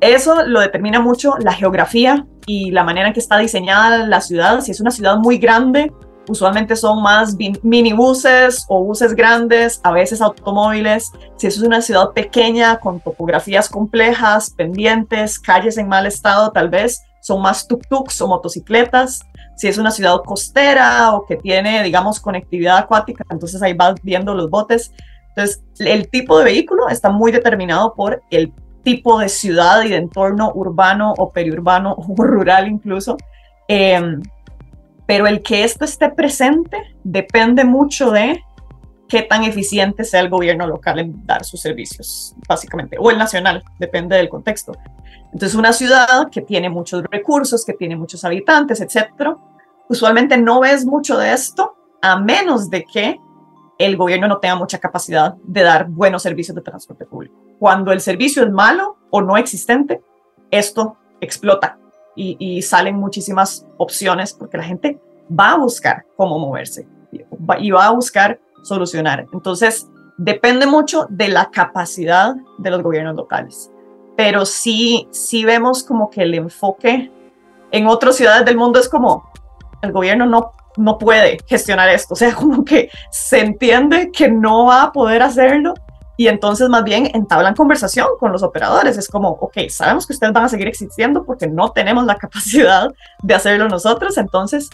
[0.00, 4.60] eso lo determina mucho la geografía y la manera en que está diseñada la ciudad.
[4.60, 5.92] Si es una ciudad muy grande,
[6.28, 11.10] usualmente son más minibuses o buses grandes, a veces automóviles.
[11.36, 17.02] Si es una ciudad pequeña con topografías complejas, pendientes, calles en mal estado, tal vez
[17.22, 19.20] son más tuk-tuks o motocicletas.
[19.56, 24.34] Si es una ciudad costera o que tiene, digamos, conectividad acuática, entonces ahí vas viendo
[24.34, 24.92] los botes.
[25.30, 29.96] Entonces, el tipo de vehículo está muy determinado por el tipo de ciudad y de
[29.96, 33.16] entorno urbano o periurbano o rural incluso.
[33.68, 34.00] Eh,
[35.06, 38.42] pero el que esto esté presente depende mucho de
[39.08, 43.64] qué tan eficiente sea el gobierno local en dar sus servicios, básicamente, o el nacional,
[43.78, 44.72] depende del contexto.
[45.32, 49.36] Entonces, una ciudad que tiene muchos recursos, que tiene muchos habitantes, etcétera,
[49.88, 53.20] usualmente no ves mucho de esto a menos de que
[53.78, 57.36] el gobierno no tenga mucha capacidad de dar buenos servicios de transporte público.
[57.58, 60.02] Cuando el servicio es malo o no existente,
[60.50, 61.78] esto explota
[62.14, 67.90] y, salen muchísimas opciones porque la gente va a buscar cómo moverse y va a
[67.90, 69.26] buscar solucionar.
[69.32, 73.70] Entonces, depende mucho de la capacidad de los gobiernos locales.
[74.16, 77.12] Pero sí, sí vemos como que el enfoque
[77.70, 79.30] en otras ciudades del mundo es como
[79.82, 82.14] el gobierno no, no puede gestionar esto.
[82.14, 85.74] O sea, como que se entiende que no va a poder hacerlo
[86.18, 88.96] y entonces más bien entablan conversación con los operadores.
[88.96, 92.90] Es como, ok, sabemos que ustedes van a seguir existiendo porque no tenemos la capacidad
[93.22, 94.70] de hacerlo nosotros, entonces,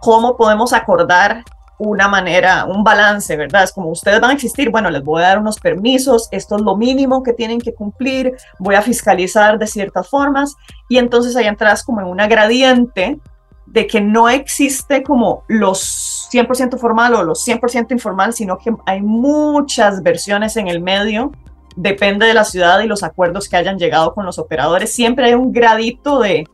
[0.00, 1.42] ¿cómo podemos acordar
[1.78, 3.64] una manera, un balance, ¿verdad?
[3.64, 6.62] Es como ustedes van a existir, bueno, les voy a dar unos permisos, esto es
[6.62, 10.54] lo mínimo que tienen que cumplir, voy a fiscalizar de ciertas formas.
[10.88, 13.18] Y entonces ahí entras como en una gradiente
[13.66, 19.00] de que no existe como los 100% formal o los 100% informal, sino que hay
[19.00, 21.32] muchas versiones en el medio,
[21.76, 25.34] depende de la ciudad y los acuerdos que hayan llegado con los operadores, siempre hay
[25.34, 26.46] un gradito de,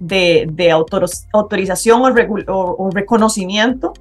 [0.00, 0.70] de,
[1.32, 2.02] autorización
[2.48, 3.92] o, reconocimiento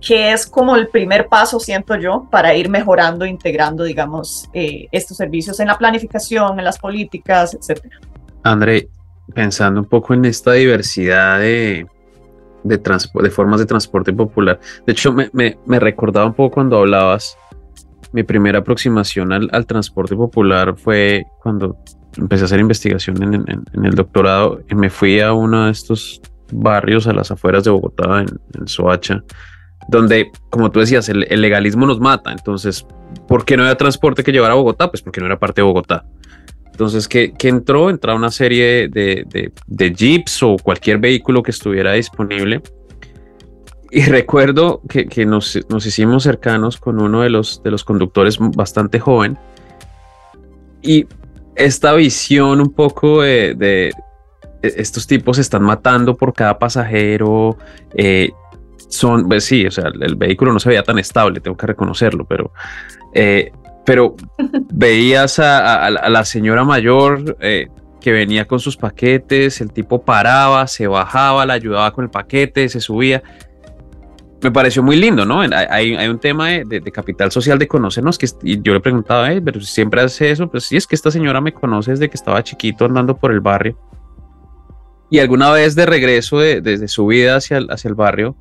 [0.00, 5.16] que es como el primer paso, siento yo, para ir mejorando, integrando, digamos, eh, estos
[5.16, 7.98] servicios en la planificación, en las políticas, etcétera.
[8.42, 8.88] André,
[9.34, 11.86] pensando un poco en esta diversidad de,
[12.64, 14.58] de, de formas de transporte popular.
[14.86, 17.36] De hecho, me, me, recordaba un poco cuando hablabas,
[18.12, 21.76] mi primera aproximación al, al, transporte popular fue cuando
[22.16, 26.20] empecé a hacer investigación en, en, el doctorado y me fui a uno de estos
[26.50, 29.22] barrios a las afueras de Bogotá, en, en Soacha,
[29.90, 32.30] donde, como tú decías, el, legalismo nos mata.
[32.30, 32.86] Entonces,
[33.26, 34.88] ¿por qué no había transporte que llevar a Bogotá?
[34.90, 36.06] Pues porque no era parte de Bogotá.
[36.66, 37.90] Entonces, ¿qué, entró?
[37.90, 39.52] Entró una serie de,
[39.96, 42.62] jeeps o cualquier vehículo que estuviera disponible.
[43.90, 49.36] Y recuerdo que, nos, hicimos cercanos con uno de los, de los conductores bastante joven.
[50.82, 51.06] Y
[51.56, 53.92] esta visión un poco de,
[54.62, 57.58] estos tipos se están matando por cada pasajero.
[57.94, 58.30] Eh,
[58.90, 62.26] son, pues sí, o sea, el vehículo no se veía tan estable, tengo que reconocerlo,
[62.26, 62.52] pero
[63.14, 63.52] eh,
[63.84, 64.14] pero
[64.72, 67.68] veías a, la señora mayor eh,
[68.00, 72.68] que venía con sus paquetes, el tipo paraba, se bajaba, la ayudaba con el paquete,
[72.68, 73.22] se subía.
[74.42, 75.40] Me pareció muy lindo, ¿no?
[75.40, 80.00] Hay, un tema de, capital social de conocernos que y yo le preguntaba, pero siempre
[80.00, 83.18] hace eso, pues sí, es que esta señora me conoce desde que estaba chiquito andando
[83.18, 83.78] por el barrio.
[85.10, 88.34] Y alguna vez de regreso desde su vida hacia hacia el barrio,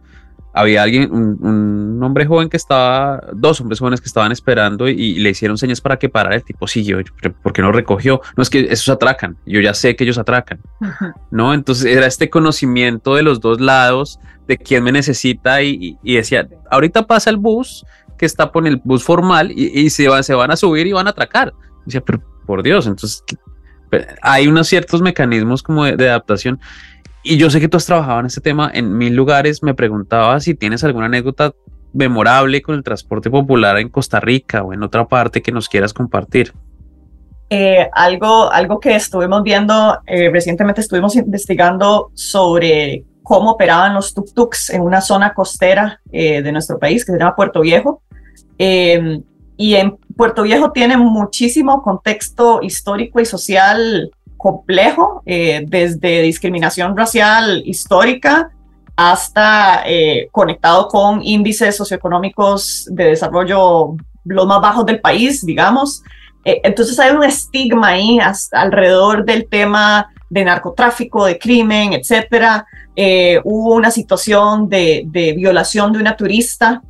[0.60, 5.30] había alguien, un, hombre joven que estaba, dos hombres jóvenes que estaban esperando y, le
[5.30, 6.36] hicieron señas para que parara.
[6.36, 7.00] El tipo siguió,
[7.43, 8.22] porque no recogió?
[8.36, 10.60] No es que esos atracan, yo ya sé que ellos atracan,
[11.32, 11.54] ¿no?
[11.54, 17.06] Entonces era este conocimiento de los dos lados, de quién me necesita y, decía, ahorita
[17.08, 17.86] pasa el bus
[18.17, 21.08] que está por el bus formal y, se, van, se van a subir y van
[21.08, 21.54] a atracar.
[21.86, 23.24] decía, pero por Dios, entonces
[24.22, 26.60] hay unos ciertos mecanismos como de adaptación
[27.30, 29.62] y yo sé que tú has trabajado en este tema en mil lugares.
[29.62, 31.54] Me preguntaba si tienes alguna anécdota
[31.94, 35.94] memorable con el transporte popular en Costa Rica o en otra parte que nos quieras
[35.94, 36.54] compartir.
[37.52, 44.74] eh, algo, algo que estuvimos viendo, eh, recientemente estuvimos investigando sobre cómo operaban los tuk-tuks
[44.74, 48.02] en una zona costera eh, de nuestro país que se llama Puerto Viejo.
[48.58, 49.24] Em,
[49.56, 58.49] y en Puerto Viejo tiene muchísimo contexto histórico y social complejo, desde discriminación racial histórica
[58.95, 59.84] hasta
[60.32, 66.04] conectado con índices socioeconómicos de desarrollo los más bajos del país, digamos.
[66.45, 68.19] Eh, entonces hay un estigma ahí
[68.52, 72.65] alrededor del tema de narcotráfico, de crimen, etcétera.
[72.95, 76.82] Eh, hubo una situación de, violación de una turista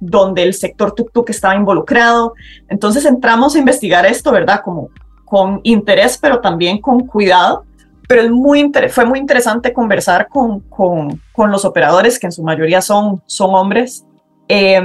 [0.00, 2.34] donde el sector tuk-tuk estaba involucrado.
[2.68, 4.62] Entonces entramos a investigar esto, ¿verdad?
[4.64, 4.90] Como
[5.28, 7.64] con interés, pero también con cuidado.
[8.08, 12.42] Pero es muy fue muy interesante conversar con, con, con, los operadores, que en su
[12.42, 14.06] mayoría son, son hombres,
[14.48, 14.80] eh,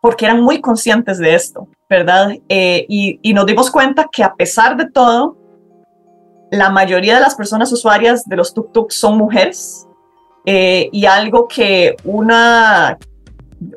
[0.00, 1.66] porque eran muy conscientes de esto.
[1.88, 2.32] ¿verdad?
[2.48, 5.36] Eh, y, nos dimos cuenta que a pesar de todo,
[6.50, 9.86] la mayoría de las personas usuarias de los tuk-tuk son mujeres.
[10.46, 12.98] Eh, y algo que una,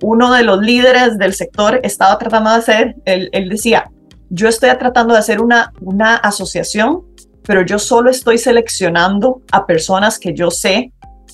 [0.02, 3.90] uno de los líderes del sector estaba tratando de hacer, él, decía,
[4.30, 7.04] yo estoy tratando de hacer una, una asociación,
[7.44, 10.92] pero yo solo estoy seleccionando a personas que yo sé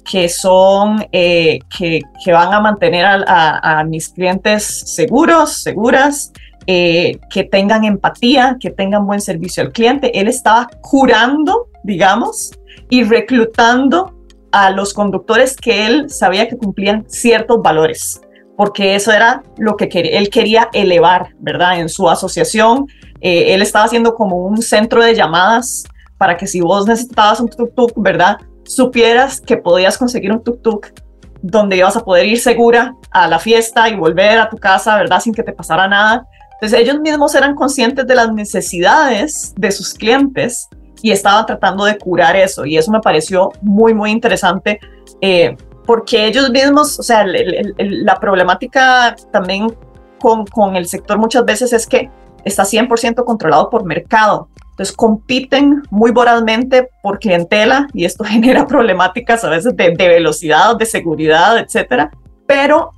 [0.10, 6.34] que son, eh, que, que, van a mantener a, a, mis clientes seguros, seguras,
[6.68, 10.20] eh, que tengan empatía, que tengan buen servicio al cliente.
[10.20, 12.52] Él estaba curando, digamos,
[12.90, 14.14] y reclutando
[14.52, 18.22] a los conductores que él sabía que cumplían ciertos valores,
[18.58, 21.80] porque eso era lo que él quería elevar, ¿verdad?
[21.80, 22.88] En su asociación,
[23.22, 25.84] eh, él estaba haciendo como un centro de llamadas
[26.18, 28.38] para que si vos necesitabas un tuk-tuk, ¿verdad?
[28.64, 30.94] Supieras que podías conseguir un tuk-tuk
[31.42, 35.20] donde ibas a poder ir segura a la fiesta y volver a tu casa, ¿verdad?
[35.20, 36.26] Sin que te pasara nada.
[36.54, 40.70] Entonces ellos mismos eran conscientes de las necesidades de sus clientes
[41.02, 42.66] y estaban tratando de curar eso.
[42.66, 44.80] Y eso me pareció muy, muy interesante
[45.20, 49.74] eh, porque ellos mismos, o sea, la problemática también
[50.20, 52.10] con, con el sector muchas veces es que
[52.46, 54.48] está 100% controlado por mercado.
[54.72, 60.76] Entonces compiten muy vorazmente por clientela y esto genera problemáticas a veces de, de velocidad,
[60.76, 62.12] de seguridad, etcétera.
[62.48, 62.92] Pero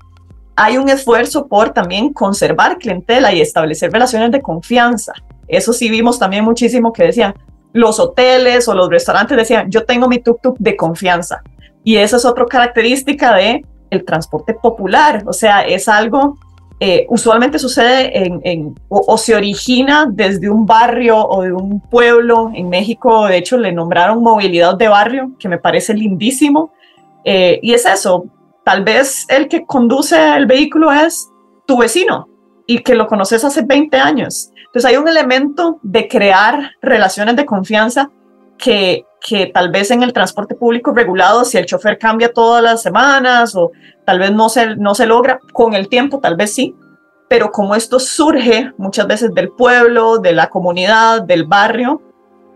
[0.55, 5.13] hay un esfuerzo por también conservar clientela y establecer relaciones de confianza.
[5.47, 7.35] Eso sí vimos también muchísimo que decían,
[7.73, 11.43] los hoteles o los restaurantes decían, yo tengo mi tuk-tuk de confianza.
[11.85, 15.23] Y esa es otra característica de el transporte popular.
[15.25, 16.37] O sea, es algo,
[16.81, 22.51] eh, usualmente sucede en, o, se origina desde un barrio o de un pueblo.
[22.53, 26.73] En México, de hecho, le nombraron movilidad de barrio, que me parece lindísimo.
[27.23, 28.25] Eh, y es eso,
[28.65, 31.29] Tal vez el que conduce el vehículo es
[31.67, 32.27] tu vecino
[32.65, 34.49] y que lo conoces hace 20 años.
[34.57, 38.09] Entonces hay un elemento de crear relaciones de confianza
[38.57, 42.83] que, que tal vez en el transporte público regulado, si el chofer cambia todas las
[42.83, 43.71] semanas o
[44.05, 46.75] tal vez no se, no se logra, con el tiempo tal vez sí,
[47.27, 52.01] pero como esto surge muchas veces del pueblo, de la comunidad, del barrio,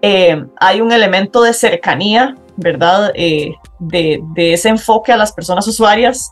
[0.01, 3.11] eh, hay un elemento de cercanía, ¿verdad?
[3.15, 6.31] Eh, de, ese enfoque a las personas usuarias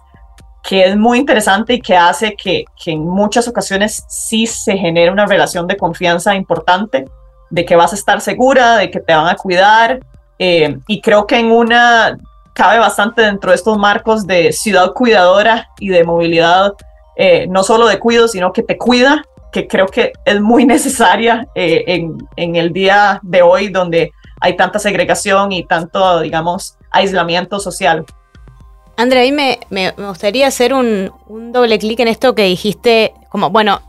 [0.64, 5.26] que es muy interesante y que hace que, en muchas ocasiones sí se genere una
[5.26, 7.06] relación de confianza importante,
[7.50, 10.00] de que vas a estar segura, de que te van a cuidar.
[10.40, 12.18] Eh, y creo que en una
[12.54, 16.74] cabe bastante dentro de estos marcos de ciudad cuidadora y de movilidad,
[17.16, 21.48] eh, no solo de cuido, sino que te cuida, que creo que es muy necesaria
[21.56, 27.60] eh, en, en el día de hoy donde hay tanta segregación y tanto, digamos, aislamiento
[27.60, 28.06] social.
[28.98, 31.12] Andrea, a mí me, gustaría hacer un,
[31.52, 33.82] doble clic en esto que dijiste, como, bueno,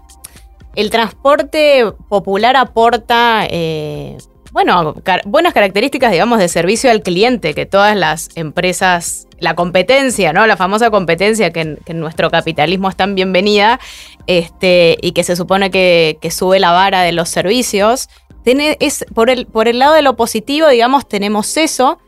[0.75, 4.19] el transporte popular aporta, eh,
[4.59, 4.93] bueno,
[5.25, 10.49] buenas características, digamos, de servicio al cliente, que todas las empresas, la competencia, ¿no?
[10.49, 13.79] La famosa competencia que en, nuestro capitalismo es tan bienvenida,
[14.27, 18.09] este, y que se supone que, sube la vara de los servicios.
[18.43, 22.01] Tiene, es, por, el, por el lado de lo positivo, digamos, tenemos eso,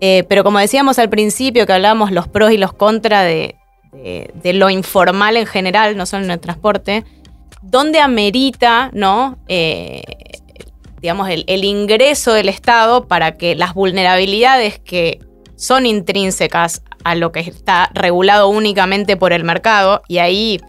[0.00, 3.56] eh, pero como decíamos al principio, que hablábamos los pros y los contras de,
[4.54, 7.04] lo informal en general, no solo en el transporte,
[7.60, 9.36] ¿dónde amerita, ¿no?
[9.48, 10.02] Eh,
[11.00, 15.20] digamos, el, ingreso del Estado para que las vulnerabilidades que
[15.56, 20.60] son intrínsecas a lo que está regulado únicamente por el mercado, y ahí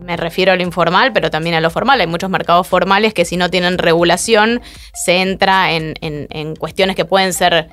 [0.00, 2.00] me refiero a lo informal, pero también a lo formal.
[2.00, 4.60] Hay muchos mercados formales que si no tienen regulación
[4.94, 7.68] se entra en, en cuestiones que pueden ser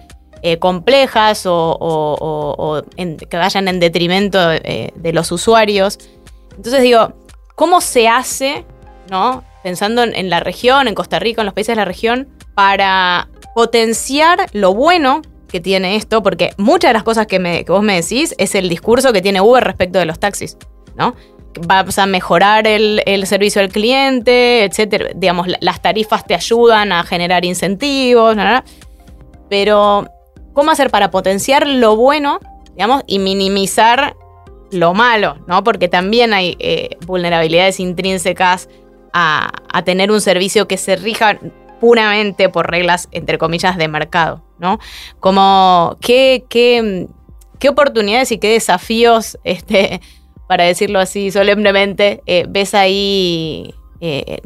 [0.47, 5.97] eh, complejas o, que vayan en detrimento de, los usuarios.
[6.55, 7.13] Entonces digo,
[7.55, 8.63] ¿cómo se hace
[9.09, 9.43] ¿no?
[9.65, 14.45] Pensando en, la región, en Costa Rica, en los países de la región, para potenciar
[14.53, 18.35] lo bueno que tiene esto, porque muchas de las cosas que, me- vos me decís
[18.37, 20.55] es el discurso que tiene Uber respecto de los taxis,
[20.95, 21.15] ¿no?
[21.65, 25.07] Vas a mejorar el, servicio al cliente, etcétera.
[25.15, 28.37] Digamos, la- las tarifas te ayudan a generar incentivos,
[29.49, 30.05] pero
[30.53, 32.39] ¿cómo hacer para potenciar lo bueno,
[32.73, 34.15] digamos, y minimizar
[34.69, 35.63] lo malo, ¿no?
[35.63, 38.69] Porque también hay eh, vulnerabilidades intrínsecas
[39.17, 41.39] a, tener un servicio que se rija
[41.79, 44.77] puramente por reglas, entre comillas, de mercado, ¿no?
[45.21, 47.07] Como, ¿qué, qué,
[47.57, 50.01] qué oportunidades y qué desafíos, este,
[50.47, 54.41] para decirlo así solemnemente, eh, ves ahí eh,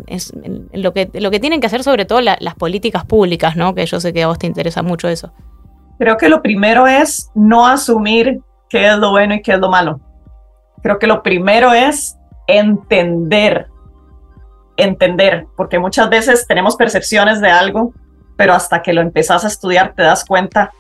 [0.74, 3.74] lo, que, lo que tienen que hacer sobre todo la- las políticas públicas, ¿no?
[3.74, 5.34] Que yo sé que a vos te interesa mucho eso.
[5.98, 8.40] Creo que lo primero es no asumir
[8.70, 10.00] qué es lo bueno y qué es lo malo.
[10.84, 12.16] Creo que lo primero es
[12.48, 13.68] entender,
[14.84, 17.94] entender, porque muchas veces tenemos percepciones de algo,
[18.36, 20.72] pero hasta que lo empezás a estudiar te das cuenta,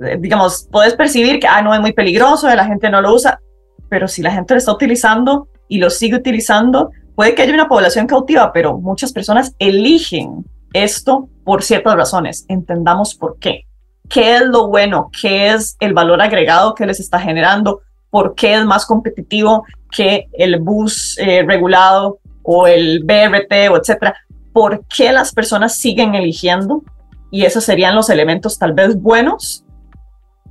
[0.00, 3.40] eh, digamos, puedes percibir que, ah, no es muy peligroso, la gente no lo usa,
[3.88, 7.68] pero si la gente lo está utilizando y lo sigue utilizando, puede que haya una
[7.68, 12.44] población cautiva, pero muchas personas eligen esto por ciertas razones.
[12.48, 13.66] Entendamos por qué.
[14.08, 17.80] Qué es lo bueno, qué es el valor agregado que les está generando,
[18.10, 24.14] por qué es más competitivo que el bus eh, regulado o el BRT o etcétera,
[24.52, 26.82] por qué las personas siguen eligiendo
[27.30, 29.64] y esos serían los elementos tal vez buenos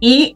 [0.02, 0.36] y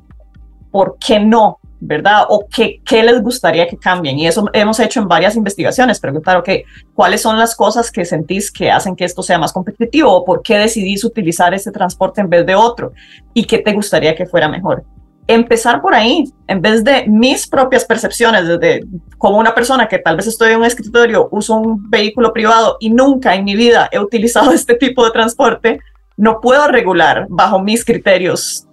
[0.72, 2.26] por qué no, ¿verdad?
[2.30, 4.18] O qué, qué les gustaría que cambien.
[4.18, 6.50] Y eso hemos hecho en varias investigaciones, preguntar, ok,
[6.94, 10.42] ¿cuáles son las cosas que sentís que hacen que esto sea más competitivo o por
[10.42, 12.94] qué decidís utilizar ese transporte en vez de otro
[13.34, 14.86] y qué te gustaría que fuera mejor?
[15.28, 18.86] Empezar por ahí, en vez de mis propias percepciones, desde
[19.18, 22.90] como una persona que tal vez estoy en un escritorio, uso un vehículo privado y
[22.90, 25.80] nunca en mi vida he utilizado este tipo de transporte,
[26.16, 28.66] no puedo regular bajo mis criterios.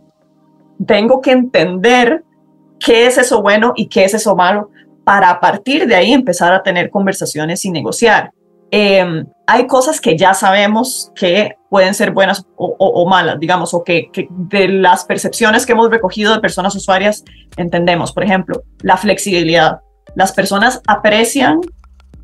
[0.86, 2.22] Tengo que entender
[2.78, 4.70] qué es eso bueno y qué es eso malo
[5.04, 8.32] para a partir de ahí empezar a tener conversaciones y negociar.
[8.76, 14.10] Eh, hay cosas que ya sabemos que pueden ser buenas o, malas, digamos, o que,
[14.12, 17.22] que de las percepciones que hemos recogido de personas usuarias
[17.56, 18.10] entendemos.
[18.10, 19.78] Por ejemplo, la flexibilidad.
[20.16, 21.60] Las personas aprecian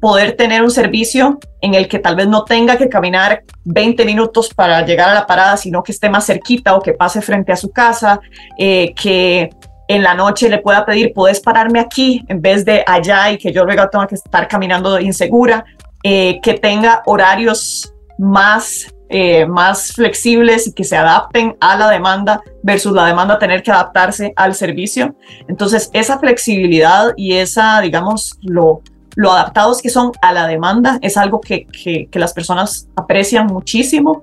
[0.01, 4.53] poder tener un servicio en el que tal vez no tenga que caminar 20 minutos
[4.53, 7.57] para llegar a la parada, sino que esté más cerquita o que pase frente a
[7.57, 8.21] su casa,
[8.59, 9.51] eh, que
[9.87, 13.53] en la noche le pueda pedir, puedes pararme aquí en vez de allá y que
[13.53, 15.65] yo luego tenga que estar caminando insegura,
[16.03, 22.41] eh, que tenga horarios más, eh, más flexibles y que se adapten a la demanda
[22.63, 25.15] versus la demanda tener que adaptarse al servicio.
[25.49, 28.83] Entonces, esa flexibilidad y esa, digamos, lo,
[29.17, 34.23] lo adaptados que son a la demanda es algo que, que, las personas aprecian muchísimo.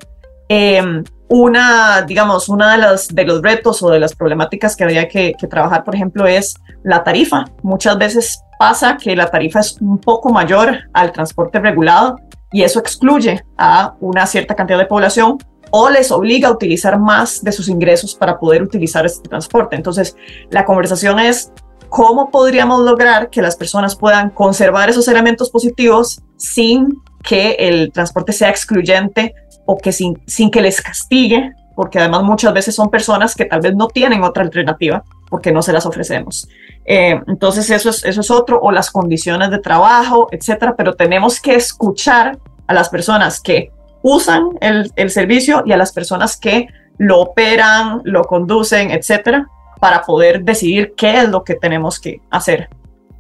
[0.50, 0.82] Eh,
[1.30, 5.34] una, digamos, una de, las, de los retos o de las problemáticas que había que,
[5.38, 7.46] que, trabajar, por ejemplo, es la tarifa.
[7.64, 12.18] Muchas veces pasa que la tarifa es un poco mayor al transporte regulado
[12.52, 15.38] y eso excluye a una cierta cantidad de población
[15.72, 19.76] o les obliga a utilizar más de sus ingresos para poder utilizar este transporte.
[19.76, 20.16] Entonces,
[20.50, 21.52] la conversación es
[21.90, 28.32] cómo podríamos lograr que las personas puedan conservar esos elementos positivos sin que el transporte
[28.32, 29.34] sea excluyente
[29.66, 33.62] o que sin, sin que les castigue, porque además muchas veces son personas que tal
[33.62, 36.48] vez no tienen otra alternativa porque no se las ofrecemos.
[36.86, 41.40] Eh, entonces eso es, eso es otro, o las condiciones de trabajo, etcétera, pero tenemos
[41.40, 43.72] que escuchar a las personas que
[44.02, 46.68] usan el, el servicio y a las personas que
[46.98, 49.48] lo operan, lo conducen, etcétera,
[49.80, 52.70] para poder decidir qué es lo que tenemos que hacer.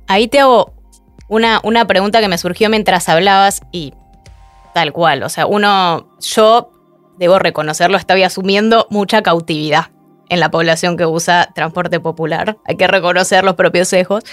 [0.07, 0.73] Ahí te hago
[1.27, 3.93] una, una pregunta que me surgió mientras hablabas y
[4.73, 6.71] tal cual, o sea, uno, yo
[7.17, 9.87] debo reconocerlo, estaba asumiendo mucha cautividad
[10.29, 12.57] en la población que usa transporte popular.
[12.65, 14.23] Hay que reconocer los propios sesgos.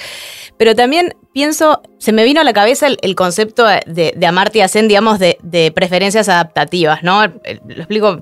[0.57, 5.19] Pero también pienso, se me vino a la cabeza el, concepto de, Amartya Sen, digamos,
[5.19, 7.27] de, preferencias adaptativas, ¿no?
[7.27, 8.21] Lo explico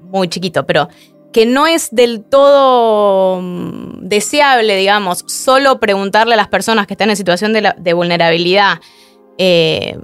[0.00, 0.88] muy chiquito, pero
[1.32, 3.40] que no es del todo
[4.00, 8.80] deseable, digamos, solo preguntarle a las personas que están en situación de, vulnerabilidad,
[9.36, 9.98] eh,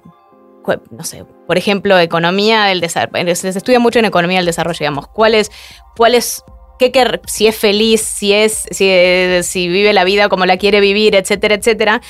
[0.90, 5.06] no sé, por ejemplo, economía del desarrollo, se estudia mucho en economía del desarrollo, digamos,
[5.06, 5.52] cuál es,
[5.96, 6.42] cuál es
[6.80, 11.56] qué, si es feliz, si, es, si, vive la vida como la quiere vivir, etcétera,
[11.56, 12.00] etcétera,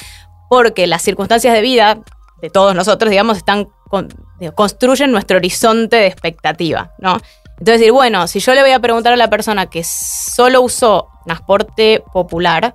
[0.48, 2.00] porque las circunstancias de vida
[2.40, 4.08] de todos nosotros, digamos, están con,
[4.54, 7.18] construyen nuestro horizonte de expectativa, ¿no?
[7.58, 11.08] Entonces decir, bueno, si yo le voy a preguntar a la persona que solo usó
[11.26, 12.74] transporte popular,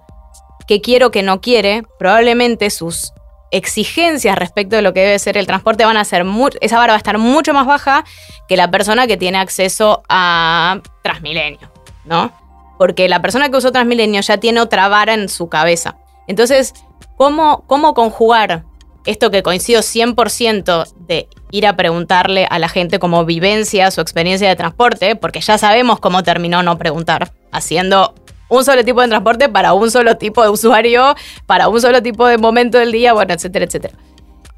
[0.67, 3.13] qué quiero, que no quiere, probablemente sus
[3.51, 6.25] exigencias respecto de lo que debe ser el transporte van a ser,
[6.61, 8.03] esa vara va a estar mucho más baja
[8.47, 11.71] que la persona que tiene acceso a Transmilenio,
[12.05, 12.31] ¿no?
[12.77, 15.97] Porque la persona que usó Transmilenio ya tiene otra vara en su cabeza.
[16.27, 16.73] Entonces,
[17.15, 18.65] ¿cómo, cómo conjugar
[19.05, 24.49] esto que coincido 100% de ir a preguntarle a la gente como vivencia, su experiencia
[24.49, 28.15] de transporte, porque ya sabemos cómo terminó no preguntar, haciendo
[28.49, 32.27] un solo tipo de transporte para un solo tipo de usuario, para un solo tipo
[32.27, 33.93] de momento del día, bueno, etcétera, etcétera.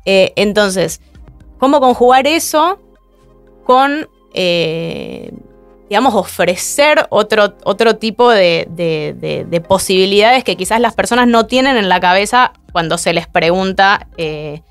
[0.06, 1.02] Eh, entonces,
[1.58, 2.80] ¿cómo conjugar eso
[3.66, 5.32] con, eh,
[5.89, 11.99] digamos, ofrecer otro, otro tipo de, posibilidades que quizás las personas no tienen en la
[11.99, 14.61] cabeza cuando se les pregunta eh,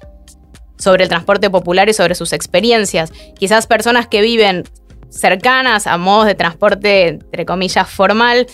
[0.79, 3.13] sobre el transporte popular y sobre sus experiencias?
[3.39, 4.65] Quizás personas que viven
[5.09, 8.47] cercanas a modos de transporte, entre comillas, formal,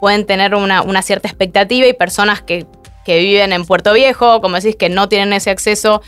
[0.00, 2.66] pueden tener una, cierta expectativa y personas que,
[3.06, 6.00] viven en Puerto Viejo, como decís, que no tienen ese acceso,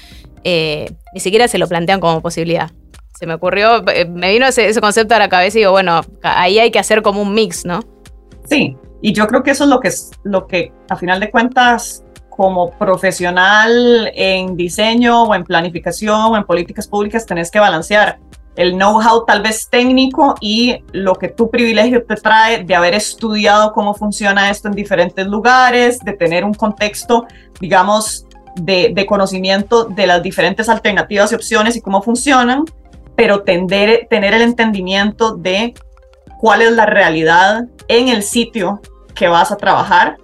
[0.45, 2.71] eh, ni siquiera se lo plantean como posibilidad.
[3.15, 6.59] Se me ocurrió, eh, me vino ese, concepto a la cabeza y digo, bueno, ahí
[6.59, 7.81] hay que hacer como un mix, ¿no?
[8.49, 9.91] Sí, y yo creo que eso es lo que,
[10.25, 16.45] lo que a final de cuentas, como profesional en diseño o en planificación o en
[16.45, 18.19] políticas públicas, tenés que balancear
[18.57, 23.73] el know-how tal vez técnico y lo que tu privilegio te trae de haber estudiado
[23.73, 27.27] cómo funciona esto en diferentes lugares, de tener un contexto,
[27.61, 32.65] digamos, de, conocimiento de las diferentes alternativas y opciones y cómo funcionan,
[33.17, 35.75] pero tener el entendimiento de
[36.39, 38.81] cuál es la realidad en el sitio
[39.15, 40.17] que vas a trabajar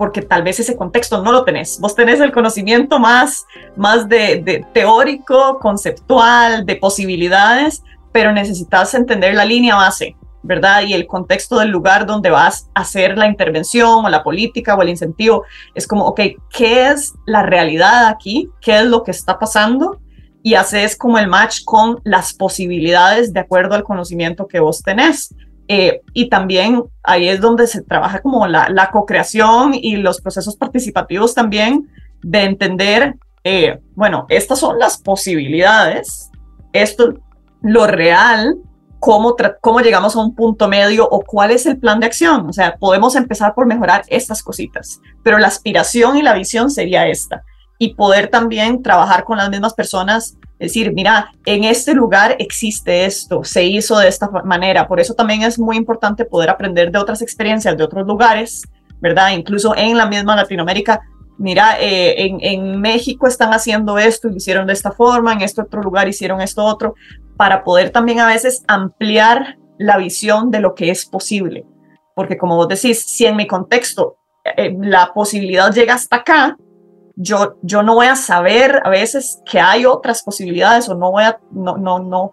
[0.00, 1.78] porque tal vez ese contexto no lo tenés.
[1.78, 3.44] Vos tenés el conocimiento más,
[3.76, 10.84] más de, teórico, conceptual, de posibilidades, pero necesitas entender la línea base, ¿verdad?
[10.86, 14.80] Y el contexto del lugar donde vas a hacer la intervención o la política o
[14.80, 15.44] el incentivo.
[15.74, 18.48] Es como, ok, ¿qué es la realidad aquí?
[18.62, 20.00] ¿Qué es lo que está pasando?
[20.42, 25.34] Y haces como el match con las posibilidades de acuerdo al conocimiento que vos tenés.
[25.68, 30.56] Eh, y también ahí es donde se trabaja como la, la co-creación y los procesos
[30.56, 31.88] participativos también
[32.22, 36.30] de entender, eh, bueno, estas son las posibilidades,
[36.72, 37.14] esto,
[37.62, 38.56] lo real,
[38.98, 42.48] cómo, cómo llegamos a un punto medio o cuál es el plan de acción.
[42.48, 47.08] O sea, podemos empezar por mejorar estas cositas, pero la aspiración y la visión sería
[47.08, 47.42] esta.
[47.80, 53.42] Y poder también trabajar con las mismas personas decir, mira, en este lugar existe esto,
[53.42, 54.86] se hizo de esta manera.
[54.86, 58.68] Por eso también es muy importante poder aprender de otras experiencias de otros lugares,
[59.00, 59.30] ¿verdad?
[59.30, 61.00] Incluso en la misma Latinoamérica.
[61.38, 65.40] Mira, eh, en, en, México están haciendo esto y lo hicieron de esta forma, en
[65.40, 66.94] este otro lugar hicieron esto otro,
[67.38, 71.64] para poder también a veces ampliar la visión de lo que es posible.
[72.14, 76.58] Porque como vos decís, si en mi contexto eh, la posibilidad llega hasta acá,
[77.22, 81.24] yo, yo no voy a saber a veces que hay otras posibilidades o no voy
[81.50, 82.32] no, no, no,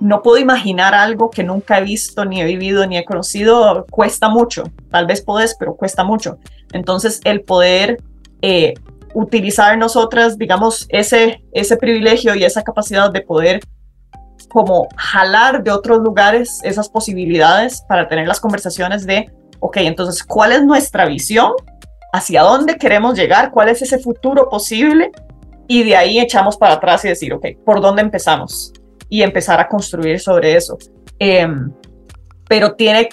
[0.00, 4.30] no puedo imaginar algo que nunca he visto, ni he vivido, ni he conocido, cuesta
[4.30, 4.64] mucho.
[4.90, 6.38] Tal vez podés, pero cuesta mucho.
[6.72, 8.02] Entonces, el poder
[8.40, 8.72] eh,
[9.12, 13.60] utilizar nosotras, digamos, ese, ese privilegio y esa capacidad de poder
[14.48, 20.52] como jalar de otros lugares esas posibilidades para tener las conversaciones de, ok, entonces, ¿cuál
[20.52, 21.52] es nuestra visión
[22.14, 25.10] hacia dónde queremos llegar, cuál es ese futuro posible
[25.66, 28.72] y de ahí echamos para atrás y decir, ok, ¿por dónde empezamos?
[29.08, 30.78] Y empezar a construir sobre eso.
[31.18, 31.72] Em,
[32.48, 33.08] pero tiene,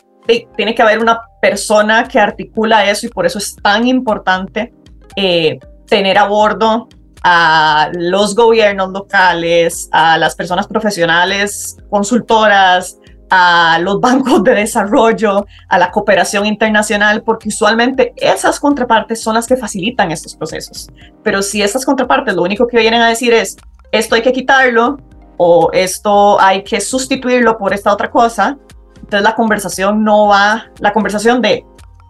[0.55, 4.71] tiene que haber una persona que articula eso y por eso es tan importante
[5.15, 6.87] eh, tener a bordo
[7.23, 12.99] a los gobiernos locales, a las personas profesionales, consultoras,
[13.31, 19.47] a los bancos de desarrollo, a la cooperación internacional, porque usualmente esas contrapartes son las
[19.47, 20.89] que facilitan estos procesos.
[21.23, 23.55] Pero si esas contrapartes lo único que vienen a decir es,
[23.93, 24.97] esto hay que quitarlo
[25.37, 28.57] o esto hay que sustituirlo por esta otra cosa,
[28.95, 31.65] entonces la conversación no va, la conversación de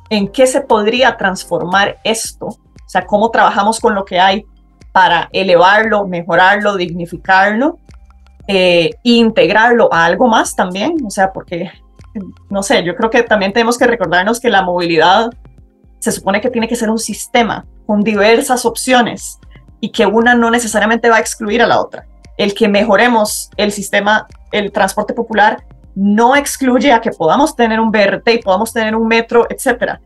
[0.09, 4.43] en qué se podría transformar esto, o sea, cómo trabajamos con lo que hay
[4.91, 7.77] para elevarlo, mejorarlo, dignificarlo,
[9.03, 11.71] integrarlo a algo más también, o sea, porque,
[12.49, 15.31] no sé, yo creo que también tenemos que recordarnos que la movilidad
[15.99, 19.39] se supone que tiene que ser un sistema con diversas opciones
[19.79, 22.05] y que una no necesariamente va a excluir a la otra.
[22.37, 25.63] El que mejoremos el sistema, el transporte popular,
[25.95, 30.01] no excluye a que podamos tener un BRT y podamos tener un metro, etcétera.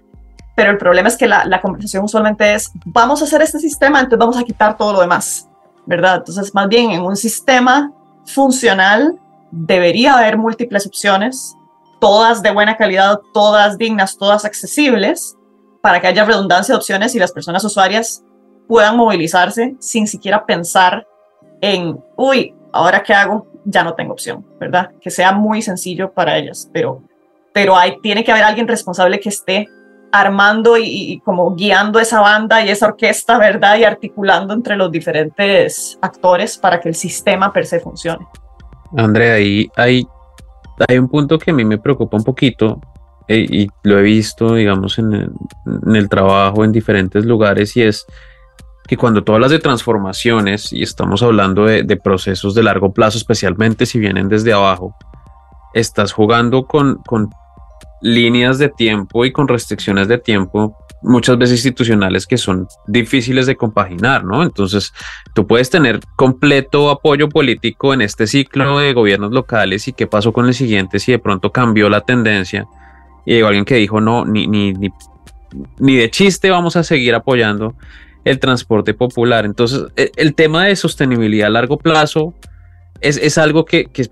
[0.55, 3.99] Pero el problema es que la, la conversación usualmente es, vamos a hacer este sistema,
[3.99, 5.47] entonces vamos a quitar todo lo demás,
[5.85, 6.17] ¿verdad?
[6.17, 7.91] Entonces, más bien en un sistema
[8.25, 9.19] funcional,
[9.51, 11.55] debería haber múltiples opciones,
[11.99, 15.35] todas de buena calidad, todas dignas, todas accesibles,
[15.81, 18.23] para que haya redundancia de opciones y las personas usuarias
[18.67, 21.07] puedan movilizarse sin siquiera pensar
[21.61, 24.91] en, uy, ahora qué hago, ya no tengo opción, ¿verdad?
[24.99, 27.01] Que sea muy sencillo para ellas, pero,
[27.53, 29.67] pero hay, tiene que haber alguien responsable que esté
[30.19, 33.77] armando y, como guiando esa banda y esa orquesta, ¿verdad?
[33.77, 38.25] Y articulando entre los diferentes actores para que el sistema per se funcione.
[38.97, 40.07] Andrea, ahí hay,
[40.87, 42.79] hay un punto que a mí me preocupa un poquito
[43.27, 45.31] eh, y lo he visto, digamos, en el,
[45.85, 48.05] en el trabajo en diferentes lugares y es
[48.87, 53.17] que cuando tú hablas de transformaciones y estamos hablando de, de, procesos de largo plazo,
[53.17, 54.95] especialmente si vienen desde abajo,
[55.73, 57.31] estás jugando con, con
[58.01, 63.55] líneas de tiempo y con restricciones de tiempo muchas veces institucionales que son difíciles de
[63.55, 64.43] compaginar, ¿no?
[64.43, 64.91] Entonces,
[65.33, 70.33] tú puedes tener completo apoyo político en este ciclo de gobiernos locales y qué pasó
[70.33, 72.67] con el siguiente si de pronto cambió la tendencia
[73.25, 74.89] y hay alguien que dijo, no, ni, ni, ni,
[75.79, 77.75] ni de chiste vamos a seguir apoyando
[78.23, 79.45] el transporte popular.
[79.45, 82.33] Entonces, e, el, tema de sostenibilidad a largo plazo
[83.01, 84.09] es, es algo que, que,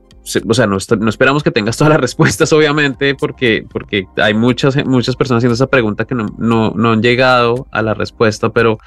[0.47, 4.83] o sea, no, no, esperamos que tengas todas las respuestas, obviamente, porque, porque hay muchas,
[4.85, 8.77] muchas personas haciendo esa pregunta que no, no, no han llegado a la respuesta, pero,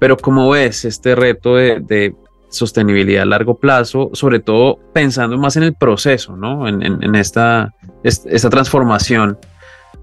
[0.00, 2.16] pero ¿cómo ves este reto de, de
[2.48, 6.66] sostenibilidad a largo plazo, sobre todo pensando más en el proceso, ¿no?
[6.66, 7.72] En, en, en esta,
[8.02, 9.38] esta transformación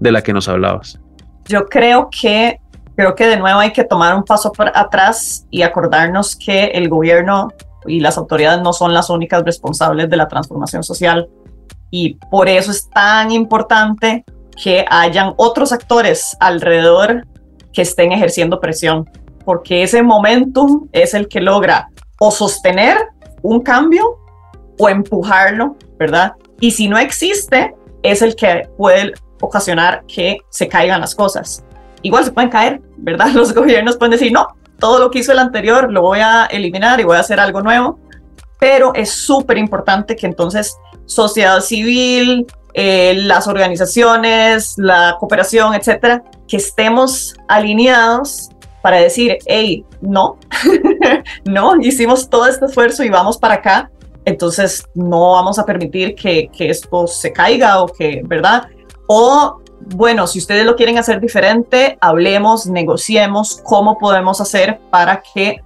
[0.00, 0.98] de la que nos hablabas.
[1.46, 2.58] Yo creo que
[2.96, 6.88] creo que de nuevo hay que tomar un paso por atrás y acordarnos que el
[6.88, 7.48] gobierno
[7.86, 11.28] y las autoridades no son las únicas responsables de la transformación social
[11.90, 14.24] y por eso es tan importante
[14.62, 17.26] que hayan otros actores alrededor
[17.72, 19.08] que estén ejerciendo presión,
[19.44, 22.98] porque ese momentum es el que logra o sostener
[23.42, 24.18] un cambio
[24.78, 26.34] o empujarlo, ¿verdad?
[26.60, 31.64] Y si no existe, es el que puede ocasionar que se caigan las cosas
[32.02, 33.28] igual se pueden caer, ¿verdad?
[33.34, 34.48] Los gobiernos pueden decir, no,
[34.80, 37.62] todo lo que hizo el anterior lo voy a eliminar y voy a hacer algo
[37.62, 38.00] nuevo,
[38.58, 40.76] pero es súper importante que entonces
[41.06, 48.48] sociedad civil, eh, las organizaciones, la cooperación, etcétera, que estemos alineados
[48.82, 50.38] para decir, hey, no,
[51.44, 53.90] no, hicimos todo este esfuerzo y vamos para acá,
[54.24, 58.68] entonces no vamos a permitir que, que esto se caiga o que, ¿verdad?
[59.06, 65.62] O bueno, si ustedes lo quieren hacer diferente, hablemos, negociemos cómo podemos hacer para que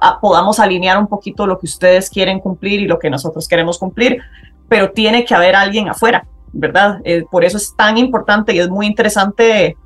[0.00, 3.78] ah, podamos alinear un poquito lo que ustedes quieren cumplir y lo que nosotros queremos
[3.78, 4.18] cumplir,
[4.68, 7.00] pero tiene que haber alguien afuera, ¿verdad?
[7.04, 9.76] Eh, por eso es tan importante y es muy interesante.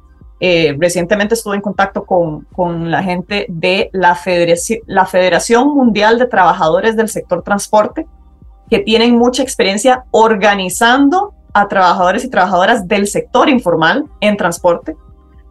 [0.40, 6.18] Eh, recientemente estuve en contacto con, con la gente de la Federación, la Federación Mundial
[6.18, 8.06] de Trabajadores del Sector Transporte,
[8.70, 14.96] que tienen mucha experiencia organizando a trabajadores y trabajadoras del sector informal en transporte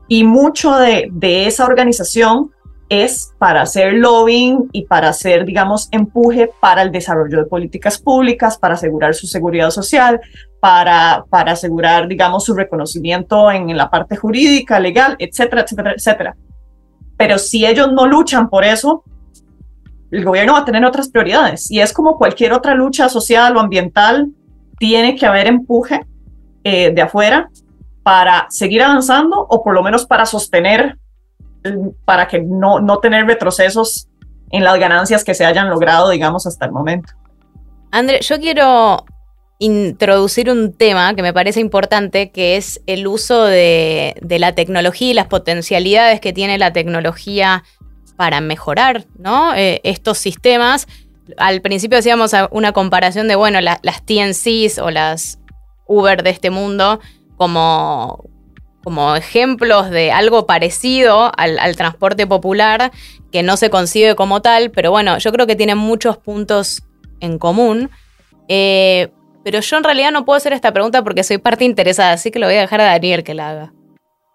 [0.08, 2.52] y mucho de, esa organización
[2.90, 8.58] es para hacer lobbying y para hacer, digamos, empuje para el desarrollo de políticas públicas,
[8.58, 10.22] para asegurar su seguridad social,
[10.62, 16.38] para, para asegurar, digamos, su reconocimiento en, en la parte jurídica, legal, etcétera, etcétera, etcétera.
[17.18, 19.04] Pero si ellos no luchan por eso,
[20.10, 23.60] el gobierno va a tener otras prioridades y es como cualquier otra lucha social o
[23.60, 24.30] ambiental
[24.78, 26.06] tiene que haber empuje
[26.64, 27.50] eh, de afuera
[28.04, 30.98] para seguir avanzando o por lo menos para sostener,
[32.06, 34.08] para que no, no tener retrocesos
[34.50, 37.14] en las ganancias que se hayan logrado, digamos, hasta el momento.
[37.92, 39.06] André, yo quiero
[39.60, 45.10] introducir un tema que me parece importante, que es el uso de, de, la tecnología
[45.10, 47.64] y las potencialidades que tiene la tecnología
[48.18, 49.54] para mejorar ¿no?
[49.56, 50.88] eh, estos sistemas
[51.38, 55.40] al principio hacíamos una comparación de, bueno, la, las TNCs o las
[55.88, 57.00] Uber de este mundo
[57.36, 58.30] como,
[58.84, 62.92] como ejemplos de algo parecido al, al, transporte popular
[63.32, 66.84] que no se concibe como tal, pero bueno, yo creo que tienen muchos puntos
[67.20, 67.90] en común.
[68.48, 69.10] Eh,
[69.44, 72.40] pero yo en realidad no puedo hacer esta pregunta porque soy parte interesada, así que
[72.40, 73.74] lo voy a dejar a Daniel que la haga.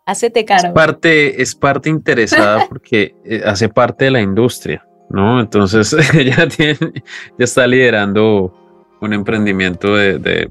[0.07, 0.69] Hacete cargo.
[0.69, 4.85] Es parte, es parte interesada porque eh, hace parte de la industria.
[5.13, 5.41] ¿No?
[5.41, 6.79] Entonces ella tiene,
[7.39, 8.53] ya está liderando
[9.01, 10.51] un emprendimiento de, de,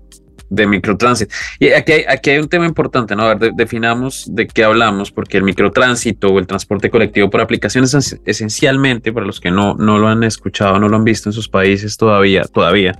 [0.49, 1.33] de microtránsito.
[1.59, 3.23] Y aquí hay, aquí hay un tema importante, ¿no?
[3.23, 7.41] A ver, de, definamos de qué hablamos, porque el microtránsito o el transporte colectivo por
[7.41, 11.33] aplicaciones esencialmente, para los que no, no lo han escuchado, no lo han visto en
[11.33, 12.93] sus países todavía, todavía,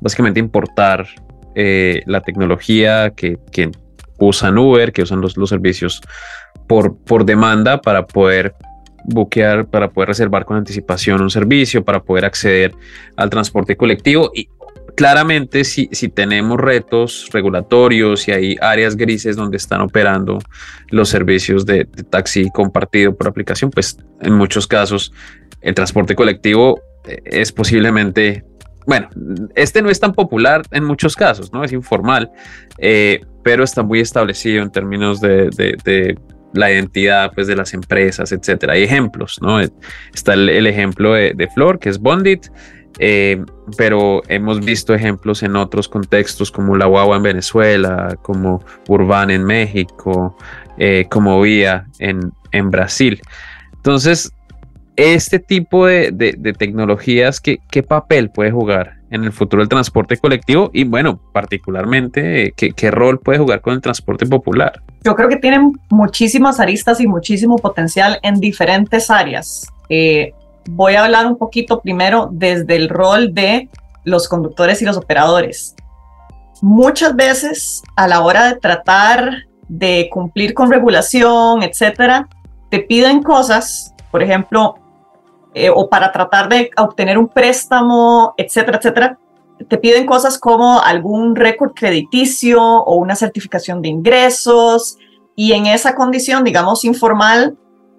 [0.00, 1.06] básicamente importar
[1.54, 3.70] eh, la tecnología que, que
[4.18, 6.02] usan Uber, que usan los, los servicios
[6.66, 8.54] por, por demanda para poder
[9.08, 12.74] buquear, para poder reservar con anticipación un servicio, para poder acceder
[13.16, 14.48] al transporte colectivo y
[14.98, 20.40] claramente si, si tenemos retos regulatorios y hay áreas grises donde están operando
[20.90, 25.12] los servicios de, taxi compartido por aplicación, pues en muchos casos
[25.60, 28.44] el transporte colectivo eh, es posiblemente,
[28.86, 29.08] bueno,
[29.54, 31.62] este no es tan popular en muchos casos, ¿no?
[31.62, 32.30] Es informal,
[32.78, 35.48] eh, pero está muy establecido en términos de,
[35.84, 36.18] de,
[36.58, 38.72] la identidad pues, de las empresas, etcétera.
[38.72, 39.60] Hay ejemplos, ¿no?
[39.60, 42.48] Está el, ejemplo de, Flor, que es Bondit,
[42.98, 43.40] eh,
[43.76, 49.44] pero hemos visto ejemplos en otros contextos como la guagua en Venezuela, como Urbana en
[49.44, 50.36] México,
[50.78, 53.20] eh, como Vía en, en, Brasil.
[53.76, 54.32] Entonces,
[54.98, 60.16] este tipo de, de, tecnologías, ¿qué, ¿qué, papel puede jugar en el futuro del transporte
[60.16, 60.70] colectivo?
[60.72, 64.82] Y bueno, particularmente, ¿qué, ¿qué, rol puede jugar con el transporte popular?
[65.04, 69.68] Yo creo que tienen muchísimas aristas y muchísimo potencial en diferentes áreas.
[69.88, 70.32] Eh,
[70.68, 73.68] voy a hablar un poquito primero desde el rol de
[74.02, 75.76] los conductores y los operadores.
[76.60, 82.28] Muchas veces a la hora de tratar de cumplir con regulación, etcétera,
[82.68, 84.74] te piden cosas, por ejemplo,
[85.54, 89.18] eh, o para tratar de obtener un préstamo, etcétera, etcétera,
[89.66, 94.96] te piden cosas como algún récord crediticio o una certificación de ingresos.
[95.34, 97.56] Y en esa condición, digamos, informal,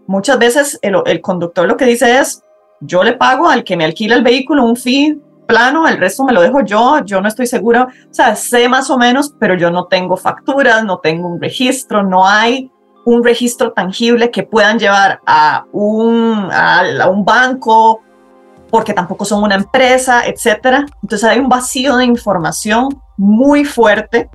[0.07, 2.43] muchas veces el, conductor lo que dice es,
[2.81, 6.31] yo le pago al que me alquila el vehículo un fee plano, el resto me
[6.31, 9.71] lo dejo yo, yo no estoy segura, o sea, sé más o menos, pero yo
[9.71, 12.71] no tengo facturas, no tengo un registro, no hay
[13.05, 18.01] un registro tangible que puedan llevar a un, a, un banco,
[18.69, 20.85] porque tampoco son una empresa, etcétera.
[21.01, 24.29] Entonces hay un vacío de información muy fuerte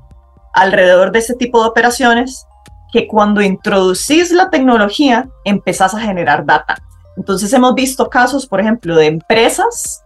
[0.52, 2.46] alrededor de ese tipo de operaciones
[2.92, 6.76] que cuando introducís la tecnología empezás a generar data.
[7.16, 10.04] Entonces hemos visto casos, por ejemplo, de empresas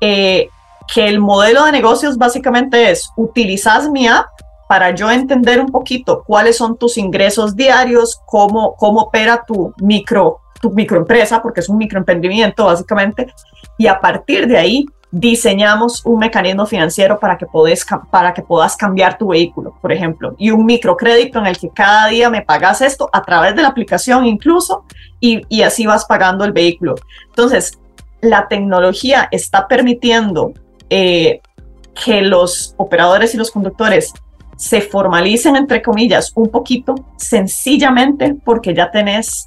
[0.00, 0.48] eh,
[0.92, 4.26] que el modelo de negocios básicamente es utilizas mi app
[4.68, 10.40] para yo entender un poquito cuáles son tus ingresos diarios, cómo, cómo opera tu micro
[10.60, 13.32] tu microempresa, porque es un microemprendimiento básicamente,
[13.76, 18.76] y a partir de ahí diseñamos un mecanismo financiero para que, podés, para que puedas
[18.76, 22.80] cambiar tu vehículo, por ejemplo, y un microcrédito en el que cada día me pagas
[22.80, 24.84] esto a través de la aplicación incluso,
[25.20, 26.94] y, y así vas pagando el vehículo.
[27.28, 27.78] Entonces,
[28.20, 30.52] la tecnología está permitiendo
[30.90, 31.40] eh,
[32.04, 34.12] que los operadores y los conductores
[34.56, 39.46] se formalicen, entre comillas, un poquito, sencillamente porque ya tenés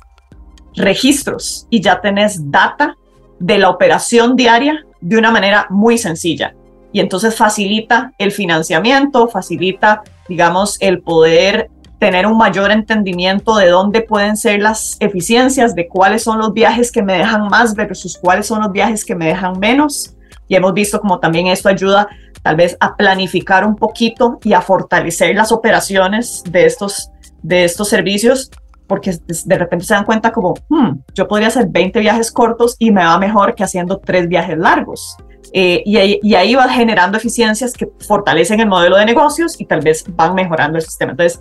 [0.75, 2.95] registros y ya tenés data
[3.39, 6.53] de la operación diaria de una manera muy sencilla.
[6.91, 14.01] Y entonces facilita el financiamiento, facilita, digamos, el poder tener un mayor entendimiento de dónde
[14.01, 18.47] pueden ser las eficiencias, de cuáles son los viajes que me dejan más versus cuáles
[18.47, 20.15] son los viajes que me dejan menos.
[20.47, 22.07] Y hemos visto como también esto ayuda
[22.43, 27.11] tal vez a planificar un poquito y a fortalecer las operaciones de estos,
[27.41, 28.51] de estos servicios
[28.89, 29.15] porque
[29.45, 33.05] de repente se dan cuenta como, hmm, yo podría hacer 20 viajes cortos y me
[33.05, 35.15] va mejor que haciendo tres viajes largos.
[35.53, 39.65] Eh, y, ahí, y, ahí, va generando eficiencias que fortalecen el modelo de negocios y
[39.65, 41.11] tal vez van mejorando el sistema.
[41.11, 41.39] Entonces,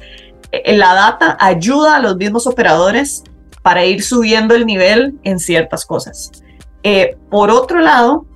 [0.53, 3.24] eh, la data ayuda a los mismos operadores
[3.62, 6.30] para ir subiendo el nivel en ciertas cosas.
[6.82, 8.26] Eh, por otro lado,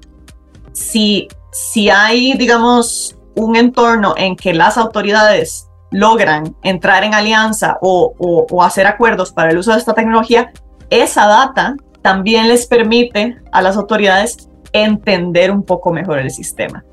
[0.73, 8.15] si, si hay, digamos, un entorno en que las autoridades logran entrar en alianza o,
[8.63, 10.51] hacer acuerdos para el uso de esta tecnología,
[10.91, 16.85] esa data también les permite a las autoridades entender un poco mejor el sistema.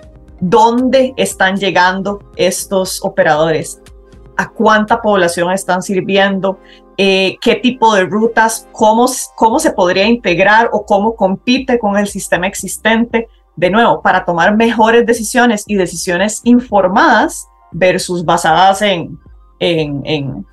[0.41, 3.81] ¿Dónde están llegando estos operadores?
[4.37, 6.59] ¿A cuánta población están sirviendo?
[6.97, 8.67] Eh, ¿Qué tipo de rutas?
[8.73, 13.27] Cómo, ¿Cómo se podría integrar o cómo compite con el sistema existente?
[13.59, 19.19] De nuevo, para tomar mejores decisiones y decisiones informadas versus basadas en,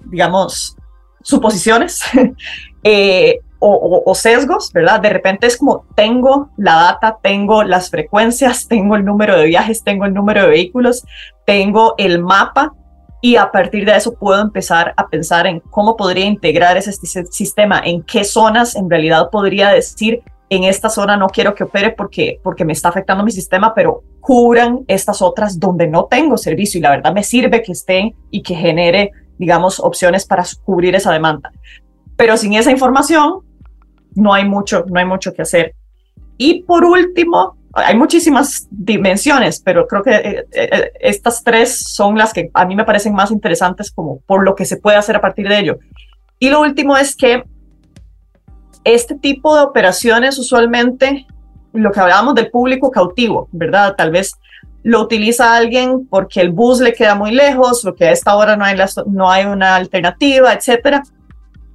[0.07, 0.77] digamos,
[1.23, 2.01] suposiciones
[2.83, 4.99] eh, o, sesgos, ¿verdad?
[4.99, 9.85] De repente es como tengo la data, tengo las frecuencias, tengo el número de viajes,
[9.85, 11.05] tengo el número de vehículos,
[11.45, 12.75] tengo el mapa
[13.21, 16.93] y a partir de eso puedo empezar a pensar en cómo podría integrar ese
[17.31, 21.91] sistema, en qué zonas en realidad podría decir en esta zona no quiero que opere
[21.91, 26.79] porque, porque me está afectando mi sistema, pero cubran estas otras donde no tengo servicio
[26.79, 31.13] y la verdad me sirve que estén y que genere, digamos, opciones para cubrir esa
[31.13, 31.51] demanda.
[32.17, 33.41] Pero sin esa información
[34.15, 35.75] no hay mucho, no hay mucho que hacer.
[36.39, 42.33] Y por último, hay muchísimas dimensiones, pero creo que eh, eh, estas tres son las
[42.33, 45.21] que a mí me parecen más interesantes como por lo que se puede hacer a
[45.21, 45.79] partir de ello.
[46.39, 47.45] Y lo último es que
[48.87, 51.27] este tipo de operaciones usualmente,
[51.73, 53.95] lo que hablábamos del público cautivo, ¿verdad?
[53.97, 54.39] Tal vez
[54.85, 58.65] lo utiliza alguien porque el bus le queda muy lejos, porque a esta hora no
[58.65, 58.77] hay,
[59.07, 61.03] no hay una alternativa, etcétera.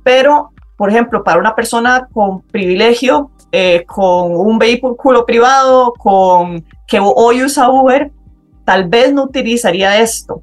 [0.03, 6.99] Pero, por ejemplo, para una persona con privilegio, eh, con un vehículo privado, con que
[7.01, 8.09] hoy usa Uber,
[8.63, 10.41] tal vez no utilizaría esto.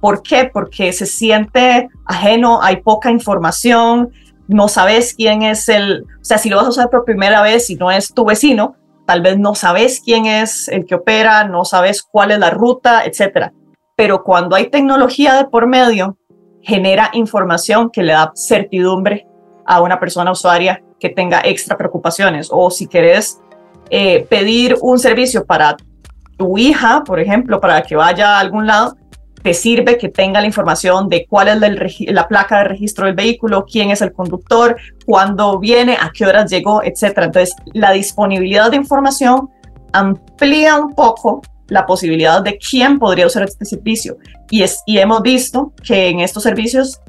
[0.00, 0.48] ¿Por qué?
[0.52, 4.12] Porque se siente ajeno, hay poca información,
[4.48, 7.70] no sabes quién es el, o sea, si lo vas a usar por primera vez
[7.70, 8.76] y no es tu vecino,
[9.06, 13.04] tal vez no sabes quién es el que opera, no sabes cuál es la ruta,
[13.04, 13.52] etcétera.
[13.96, 16.18] Pero cuando hay tecnología de por medio,
[16.60, 19.26] genera información que le da certidumbre
[19.64, 22.48] a una persona usuaria que tenga extra preocupaciones.
[22.50, 23.40] O si quieres
[23.90, 25.76] eh, pedir un servicio para
[26.36, 28.96] tu hija, por ejemplo, para que vaya a algún lado,
[29.46, 33.64] te sirve que tenga la información de cuál es la placa de registro del vehículo,
[33.64, 37.16] quién es el conductor, cuándo viene, a qué horas llegó, etc.
[37.18, 39.48] Entonces, la disponibilidad de información
[39.92, 44.16] amplía un poco la posibilidad de quién podría usar este servicio.
[44.50, 47.00] Y, es, y hemos visto que en estos servicios,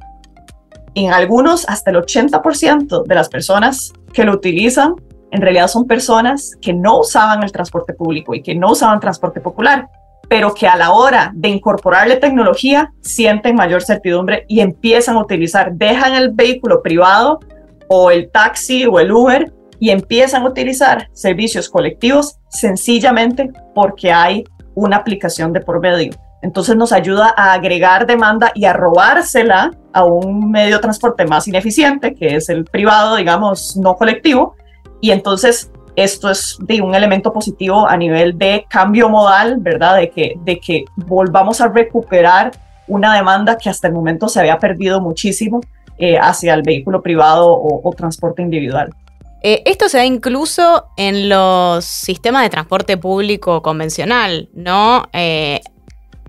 [0.94, 4.94] en algunos, hasta el 80% de las personas que lo utilizan,
[5.32, 9.42] en realidad son personas que no usaban el transporte público y que no usaban transporte
[9.42, 9.90] popular
[10.30, 15.74] pero que a la hora de incorporarle tecnología sienten mayor certidumbre y empiezan a utilizar,
[15.74, 17.40] dejan el vehículo privado
[17.88, 24.44] o el taxi o el Uber y empiezan a utilizar servicios colectivos sencillamente porque hay
[24.76, 26.12] una aplicación de por medio.
[26.42, 31.48] Entonces nos ayuda a agregar demanda y a robársela a un medio de transporte más
[31.48, 34.56] ineficiente, que es el privado, digamos, no colectivo.
[35.02, 39.98] Y entonces esto es de un elemento positivo a nivel de cambio modal, ¿verdad?
[39.98, 42.52] De que, de que volvamos a recuperar
[42.88, 45.60] una demanda que hasta el momento se había perdido muchísimo
[45.98, 48.94] eh, hacia el vehículo privado o, transporte individual.
[49.42, 55.10] Eh, esto se da incluso en los sistemas de transporte público convencional, ¿no?
[55.14, 55.62] Eh,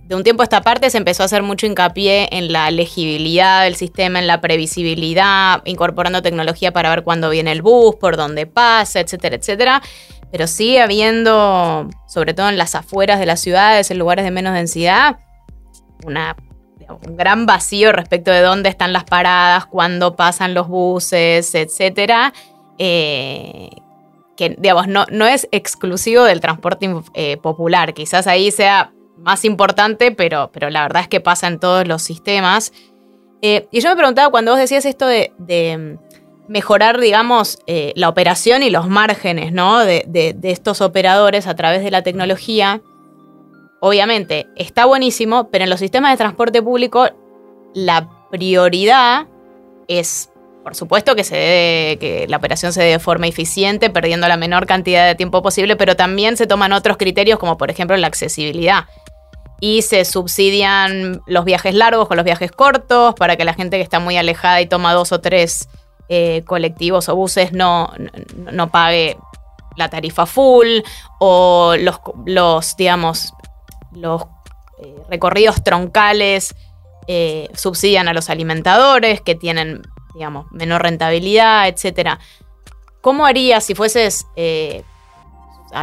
[0.08, 3.64] de un tiempo a esta parte se empezó a hacer mucho hincapié en la legibilidad
[3.64, 8.46] del sistema, en la previsibilidad, incorporando tecnología para ver cuándo viene el bus, por dónde
[8.46, 9.82] pasa, etcétera, etcétera.
[10.32, 14.54] Pero sigue habiendo, sobre todo en las afueras de las ciudades, en lugares de menos
[14.54, 15.18] densidad,
[16.06, 16.34] una,
[17.06, 22.32] un gran vacío respecto de dónde están las paradas, cuándo pasan los buses, etcétera.
[22.78, 23.68] Eh,
[24.38, 27.92] que, digamos, no, no es exclusivo del transporte eh, popular.
[27.92, 32.02] Quizás ahí sea más importante, pero, pero la verdad es que pasa en todos los
[32.02, 32.72] sistemas.
[33.42, 38.08] Eh, y yo me preguntaba cuando vos decías esto de, mm, mejorar, digamos, eh, la
[38.08, 39.80] operación y los márgenes ¿no?
[39.80, 42.80] de, de, estos operadores a través de la tecnología,
[43.80, 47.08] obviamente está buenísimo, pero en los sistemas de transporte público
[47.74, 49.26] la prioridad
[49.88, 50.30] es,
[50.64, 54.36] por supuesto, que, se dé, que la operación se dé de forma eficiente, perdiendo la
[54.36, 58.06] menor cantidad de tiempo posible, pero también se toman otros criterios como, por ejemplo, la
[58.06, 58.86] accesibilidad
[59.60, 63.82] y se subsidian los viajes largos con los viajes cortos para que la gente que
[63.82, 65.68] está muy alejada y toma dos o tres
[66.08, 67.92] eh, colectivos o buses no,
[68.36, 69.18] no, pague
[69.76, 70.80] la tarifa full
[71.18, 73.34] o los, los digamos,
[73.92, 74.22] los
[74.82, 76.54] eh, recorridos troncales
[77.08, 79.82] eh, subsidian a los alimentadores que tienen,
[80.14, 82.18] digamos, menor rentabilidad, etc.
[83.00, 84.26] ¿Cómo harías si fueses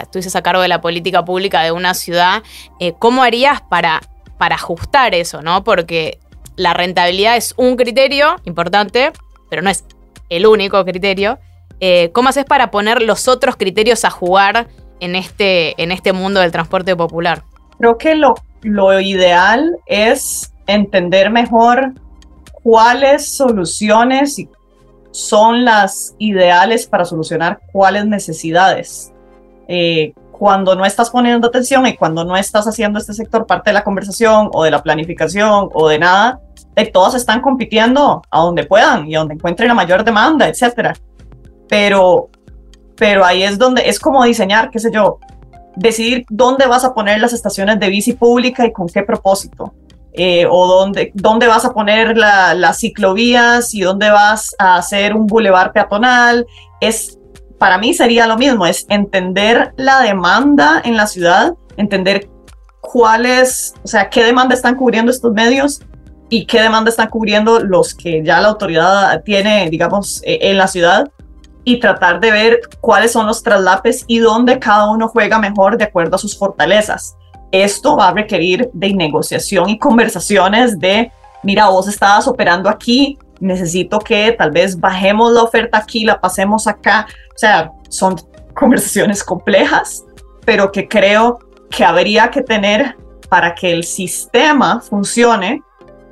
[0.02, 2.44] estuvieses a cargo de la política pública de una ciudad,
[2.80, 4.02] eh, ¿cómo harías para,
[4.40, 5.64] ajustar eso, no?
[5.64, 6.20] Porque
[6.56, 9.12] la rentabilidad es un criterio importante,
[9.50, 9.84] pero no es
[10.30, 11.40] el único criterio.
[11.80, 14.68] Eh, ¿Cómo haces para poner los otros criterios a jugar
[15.00, 17.44] en este, este mundo del transporte popular?
[17.80, 18.16] Creo que
[18.62, 21.94] lo ideal es entender mejor
[22.64, 24.38] cuáles soluciones
[25.12, 29.14] son las ideales para solucionar cuáles necesidades
[29.68, 33.76] eh, cuando no estás poniendo atención y cuando no estás haciendo este sector parte de
[33.76, 36.42] la conversación o de la planificación o de nada,
[36.76, 40.94] de todos están compitiendo a donde puedan y a donde encuentren la mayor demanda, etcétera.
[41.70, 42.30] Pero,
[42.98, 45.20] pero ahí es donde es como diseñar, qué sé yo,
[45.76, 49.74] decidir dónde vas a poner las estaciones de bici pública y con qué propósito.
[50.18, 55.28] Eh, o dónde, dónde vas a poner las ciclovías y dónde vas a hacer un
[55.28, 56.46] bulevar peatonal.
[56.80, 57.18] Es
[57.66, 62.30] para mí sería lo mismo, es entender la demanda en la ciudad, entender
[62.80, 65.82] cuáles, o sea, qué demanda están cubriendo estos medios
[66.30, 70.68] y qué demanda están cubriendo los que ya la autoridad tiene, digamos, e, en la
[70.68, 71.10] ciudad
[71.64, 75.86] y tratar de ver cuáles son los traslapes y dónde cada uno juega mejor de
[75.86, 77.16] acuerdo a sus fortalezas.
[77.52, 81.12] Esto va a requerir de negociación y conversaciones de,
[81.42, 86.68] mira, vos estabas operando aquí, necesito que tal vez bajemos la oferta aquí, la pasemos
[86.68, 87.08] acá.
[87.36, 88.16] O sea, son
[88.54, 90.06] conversaciones complejas,
[90.46, 92.96] pero que creo que habría que tener
[93.30, 95.62] para que el sistema funcione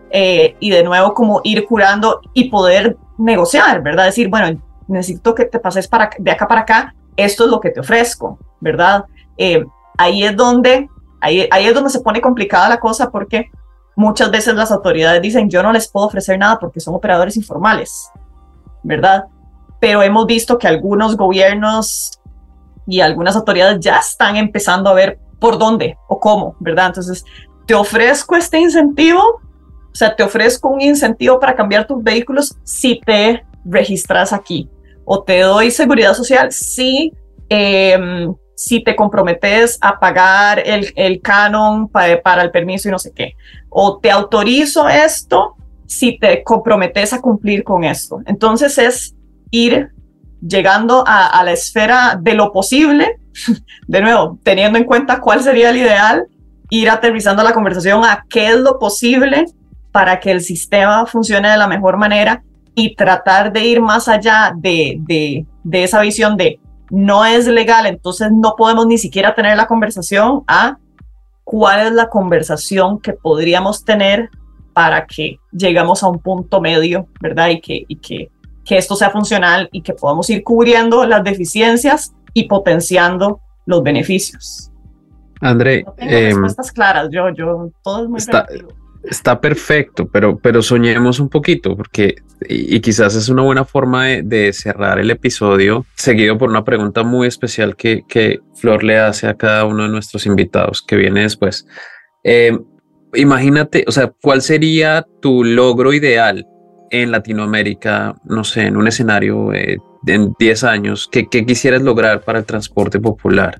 [0.09, 4.05] eh, y de nuevo como ir curando y poder negociar, ¿verdad?
[4.05, 7.69] Decir, bueno, necesito que te pases para, de acá para acá, esto es lo que
[7.69, 9.05] te ofrezco, ¿verdad?
[9.37, 9.63] Eh,
[9.97, 10.89] ahí es donde,
[11.21, 13.49] ahí, ahí es donde se pone complicada la cosa porque
[13.95, 18.09] muchas veces las autoridades dicen, yo no les puedo ofrecer nada porque son operadores informales,
[18.83, 19.25] ¿verdad?
[19.83, 22.17] Pero hemos visto que algunos gobiernos
[22.87, 26.85] y algunas autoridades ya están empezando a ver por dónde o cómo, ¿verdad?
[26.87, 27.25] Entonces,
[27.65, 33.01] te ofrezco este incentivo, o sea, te ofrezco un incentivo para cambiar tus vehículos si
[33.05, 34.69] te registras aquí.
[35.03, 37.11] O te doy seguridad social si,
[37.49, 43.11] em, si te comprometes a pagar el, el canon para el permiso y no sé
[43.11, 43.33] qué.
[43.67, 48.21] O te autorizo esto si te comprometes a cumplir con esto.
[48.25, 49.13] Entonces es
[49.53, 49.91] ir
[50.41, 53.19] llegando a, la esfera de lo posible,
[53.87, 56.25] de nuevo, teniendo en cuenta cuál sería el ideal,
[56.69, 59.45] ir aterrizando la conversación a qué es lo posible
[59.91, 62.43] para que el sistema funcione de la mejor manera
[62.73, 68.31] y tratar de ir más allá de, de, esa visión de no es legal, entonces
[68.31, 70.77] no podemos ni siquiera tener la conversación a
[71.43, 74.31] cuál es la conversación que podríamos tener
[74.73, 77.49] para que llegamos a un punto medio, ¿verdad?
[77.49, 78.31] Y que
[78.65, 84.71] que esto sea funcional y que podamos ir cubriendo las deficiencias y potenciando los beneficios.
[85.41, 88.47] André, no tengo em, respuestas claras, yo, yo, todo es muy está,
[89.03, 92.15] está perfecto, pero, pero soñemos un poquito, porque
[92.47, 97.27] y, quizás es una buena forma de, cerrar el episodio, seguido por una pregunta muy
[97.27, 101.67] especial que, que Flor le hace a cada uno de nuestros invitados que viene después.
[102.23, 102.63] Em,
[103.13, 106.47] imagínate, o sea, ¿cuál sería tu logro ideal
[106.93, 112.37] en Latinoamérica, no sé, en un escenario eh, en 10 años, ¿qué, quisieras lograr para
[112.37, 113.59] el transporte popular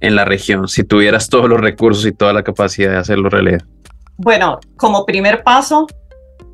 [0.00, 3.62] en la región si tuvieras todos los recursos y toda la capacidad de hacerlo realidad?
[4.18, 5.86] Bueno, como primer paso,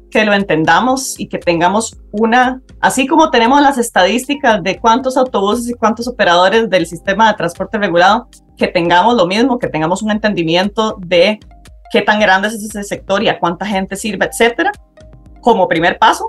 [0.09, 5.69] que lo entendamos y que tengamos una, así como tenemos las estadísticas de cuántos autobuses
[5.69, 10.13] y cuántos operadores del sistema de transporte regulado, que tengamos lo mismo, que tengamos un
[10.13, 11.41] entendimiento de
[11.91, 14.71] qué tan grande es ese sector y a cuánta gente sirve, etcétera,
[15.47, 16.27] como primer paso.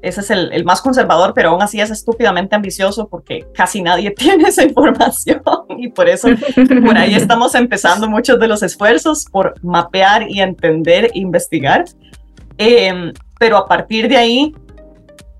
[0.00, 4.48] Ese es el, más conservador, pero aún así es estúpidamente ambicioso porque casi nadie tiene
[4.48, 5.42] esa información
[5.76, 6.28] y por eso
[6.82, 11.84] por ahí estamos empezando muchos de los esfuerzos por mapear y entender e investigar.
[12.56, 14.54] Em, pero a partir de ahí,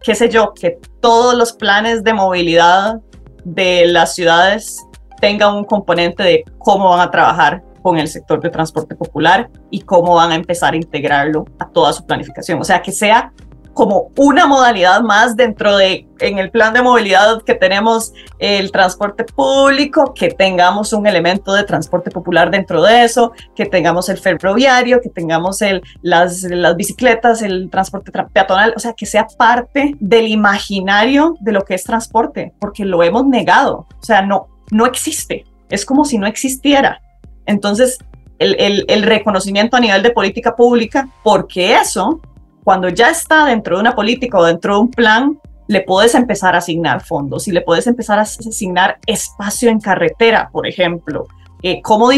[0.03, 3.01] qué sé yo, que todos los planes de movilidad
[3.43, 4.85] de las ciudades
[5.19, 9.81] tengan un componente de cómo van a trabajar con el sector de transporte popular y
[9.81, 12.61] cómo van a empezar a integrarlo a toda su planificación.
[12.61, 13.33] O sea, que sea
[13.79, 19.23] como una modalidad más dentro de, en el plan de movilidad que tenemos el transporte
[19.23, 25.01] público, que tengamos un elemento de transporte popular dentro de eso, que tengamos el ferroviario,
[25.01, 26.45] que tengamos el, las,
[26.77, 31.85] bicicletas, el transporte peatonal, o sea, que sea parte del imaginario de lo que es
[31.85, 37.01] transporte, porque lo hemos negado, o sea, no, no existe, es como si no existiera.
[37.49, 37.99] Entonces,
[38.39, 42.21] el, reconocimiento a nivel de política pública, porque eso,
[42.63, 46.55] cuando ya está dentro de una política o dentro de un plan, le puedes empezar
[46.55, 51.27] a asignar fondos y le puedes empezar a asignar espacio en carretera, por ejemplo.
[51.63, 52.11] Eh, ¿cómo,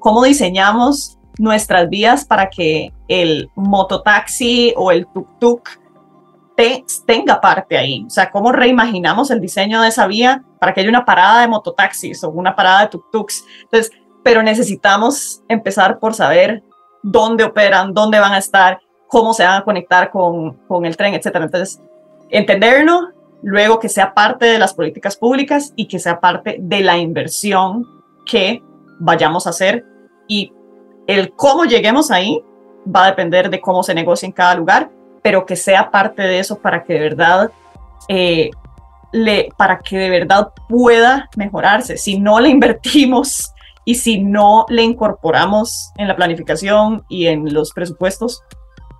[0.00, 5.62] ¿Cómo diseñamos nuestras vías para que el mototaxi o el tuk-tuk
[7.06, 8.04] tenga parte ahí?
[8.04, 11.48] O sea, ¿cómo reimaginamos el diseño de esa vía para que haya una parada de
[11.48, 13.44] mototaxis o una parada de tuk-tuks?
[13.62, 13.92] Entonces,
[14.26, 16.64] pero necesitamos empezar por saber
[17.00, 21.14] dónde operan, dónde van a estar, cómo se van a conectar con, con el tren,
[21.14, 21.44] etcétera.
[21.44, 21.80] Entonces,
[22.30, 23.10] entenderlo,
[23.44, 27.84] luego que sea parte de las políticas públicas y que sea parte de la inversión
[28.26, 28.64] que
[28.98, 29.84] vayamos a hacer
[30.26, 30.52] y
[31.06, 32.42] el cómo lleguemos ahí
[32.84, 34.90] va a depender de cómo se negocia en cada lugar,
[35.22, 37.52] pero que sea parte de eso para que de verdad
[38.08, 38.50] eh,
[39.12, 41.96] le, para que de verdad pueda mejorarse.
[41.96, 43.52] Si no le invertimos
[43.86, 48.42] y si no le incorporamos en la planificación y en los presupuestos,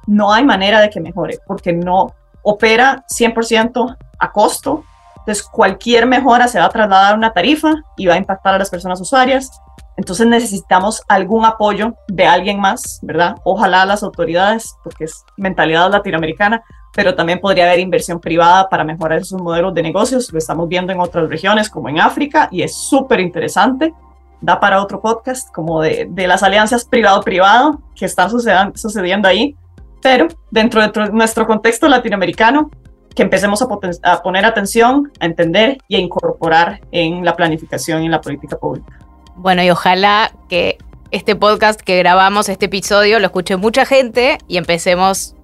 [0.06, 4.84] no hay manera de que mejore, porque no opera 100% a costo.
[5.18, 8.58] Entonces, cualquier mejora se va a trasladar a una tarifa y va a impactar a
[8.58, 9.50] las personas usuarias.
[9.96, 13.34] Entonces, necesitamos algún apoyo de alguien más, ¿verdad?
[13.42, 16.62] Ojalá las autoridades, porque es mentalidad latinoamericana,
[16.94, 20.32] pero también podría haber inversión privada para mejorar sus modelos de negocios.
[20.32, 23.92] Lo estamos viendo en otras regiones, como en África, y es súper interesante
[24.40, 29.56] da para otro podcast, como de, de las alianzas privado-privado que están sucediendo ahí,
[30.02, 32.70] pero dentro de nuestro contexto latinoamericano,
[33.14, 33.68] que empecemos a,
[34.02, 38.58] a, poner atención, a entender y a incorporar en la planificación y en la política
[38.58, 38.98] pública.
[39.36, 40.78] bueno, y ojalá que
[41.10, 45.34] este podcast que grabamos, este episodio, lo escuche mucha gente y empecemos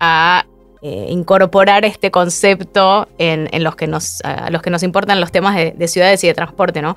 [0.00, 0.46] a
[0.82, 5.54] eh, incorporar este concepto en, los que nos, a los que nos importan los temas
[5.54, 6.96] de, ciudades y de transporte, ¿no?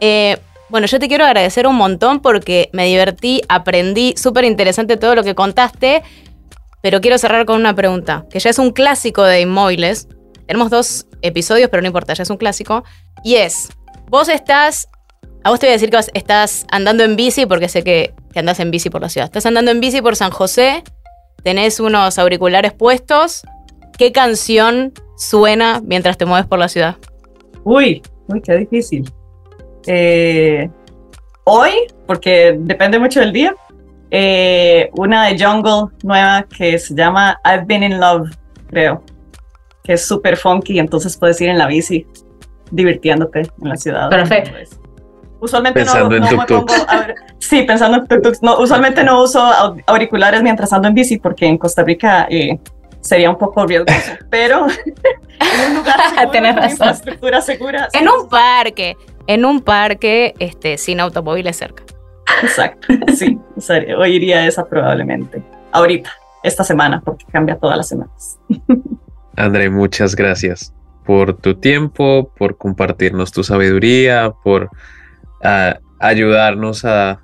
[0.00, 0.36] Eh,
[0.74, 5.22] bueno, yo te quiero agradecer un montón porque me divertí, aprendí, súper interesante todo lo
[5.22, 6.02] que contaste,
[6.82, 10.08] pero quiero cerrar con una pregunta, que ya es un clásico de inmóviles.
[10.48, 12.82] Tenemos dos episodios, pero no importa, ya es un clásico.
[13.22, 13.68] Y es,
[14.08, 14.88] vos estás,
[15.44, 18.40] a vos te voy a decir que estás andando en bici porque sé que, que
[18.40, 19.26] andás en bici por la ciudad.
[19.26, 20.82] Estás andando en bici por San José,
[21.44, 23.42] tenés unos auriculares puestos.
[23.96, 26.96] ¿Qué canción suena mientras te mueves por la ciudad?
[27.62, 29.08] Uy, uy, qué difícil.
[29.86, 30.70] Eh,
[31.44, 31.72] hoy,
[32.06, 33.54] porque depende mucho del día,
[34.10, 38.30] eh, una de Jungle nueva que se llama I've Been in Love,
[38.68, 39.02] creo,
[39.82, 42.06] que es súper funky, entonces puedes ir en la bici
[42.70, 44.10] divirtiéndote en la ciudad.
[44.10, 44.52] Perfecto.
[45.40, 47.14] Usualmente pensando no, en tuk -tuk.
[47.38, 49.42] sí, pensando en tuk no, usualmente no uso
[49.86, 52.58] auriculares mientras ando en bici porque en Costa Rica eh,
[53.00, 54.66] sería un poco riesgoso, pero
[55.40, 57.88] en un lugar seguro, con infraestructura segura.
[57.92, 58.96] En un parque
[59.26, 61.82] en un parque este, sin automóviles cerca.
[62.42, 63.38] Exacto, sí,
[63.96, 65.42] oiría esa probablemente.
[65.72, 66.10] Ahorita,
[66.42, 68.38] esta semana, porque cambia todas las semanas.
[69.36, 70.72] André, muchas gracias
[71.04, 74.70] por tu tiempo, por compartirnos tu sabiduría, por
[75.42, 77.20] ah, ayudarnos a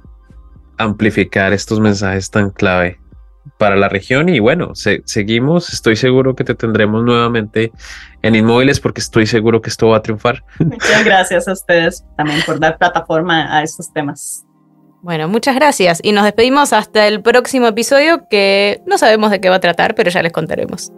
[0.76, 2.99] amplificar estos mensajes tan clave
[3.60, 7.72] para la región y bueno, seguimos, estoy seguro que te tendremos nuevamente
[8.22, 10.42] en Inmóviles porque estoy seguro que esto va a triunfar.
[10.58, 14.46] Muchas gracias a ustedes también por dar plataforma a estos temas.
[15.02, 19.50] Bueno, muchas gracias y nos despedimos hasta el próximo episodio que no sabemos de qué
[19.50, 20.90] va a tratar, pero ya les contaremos.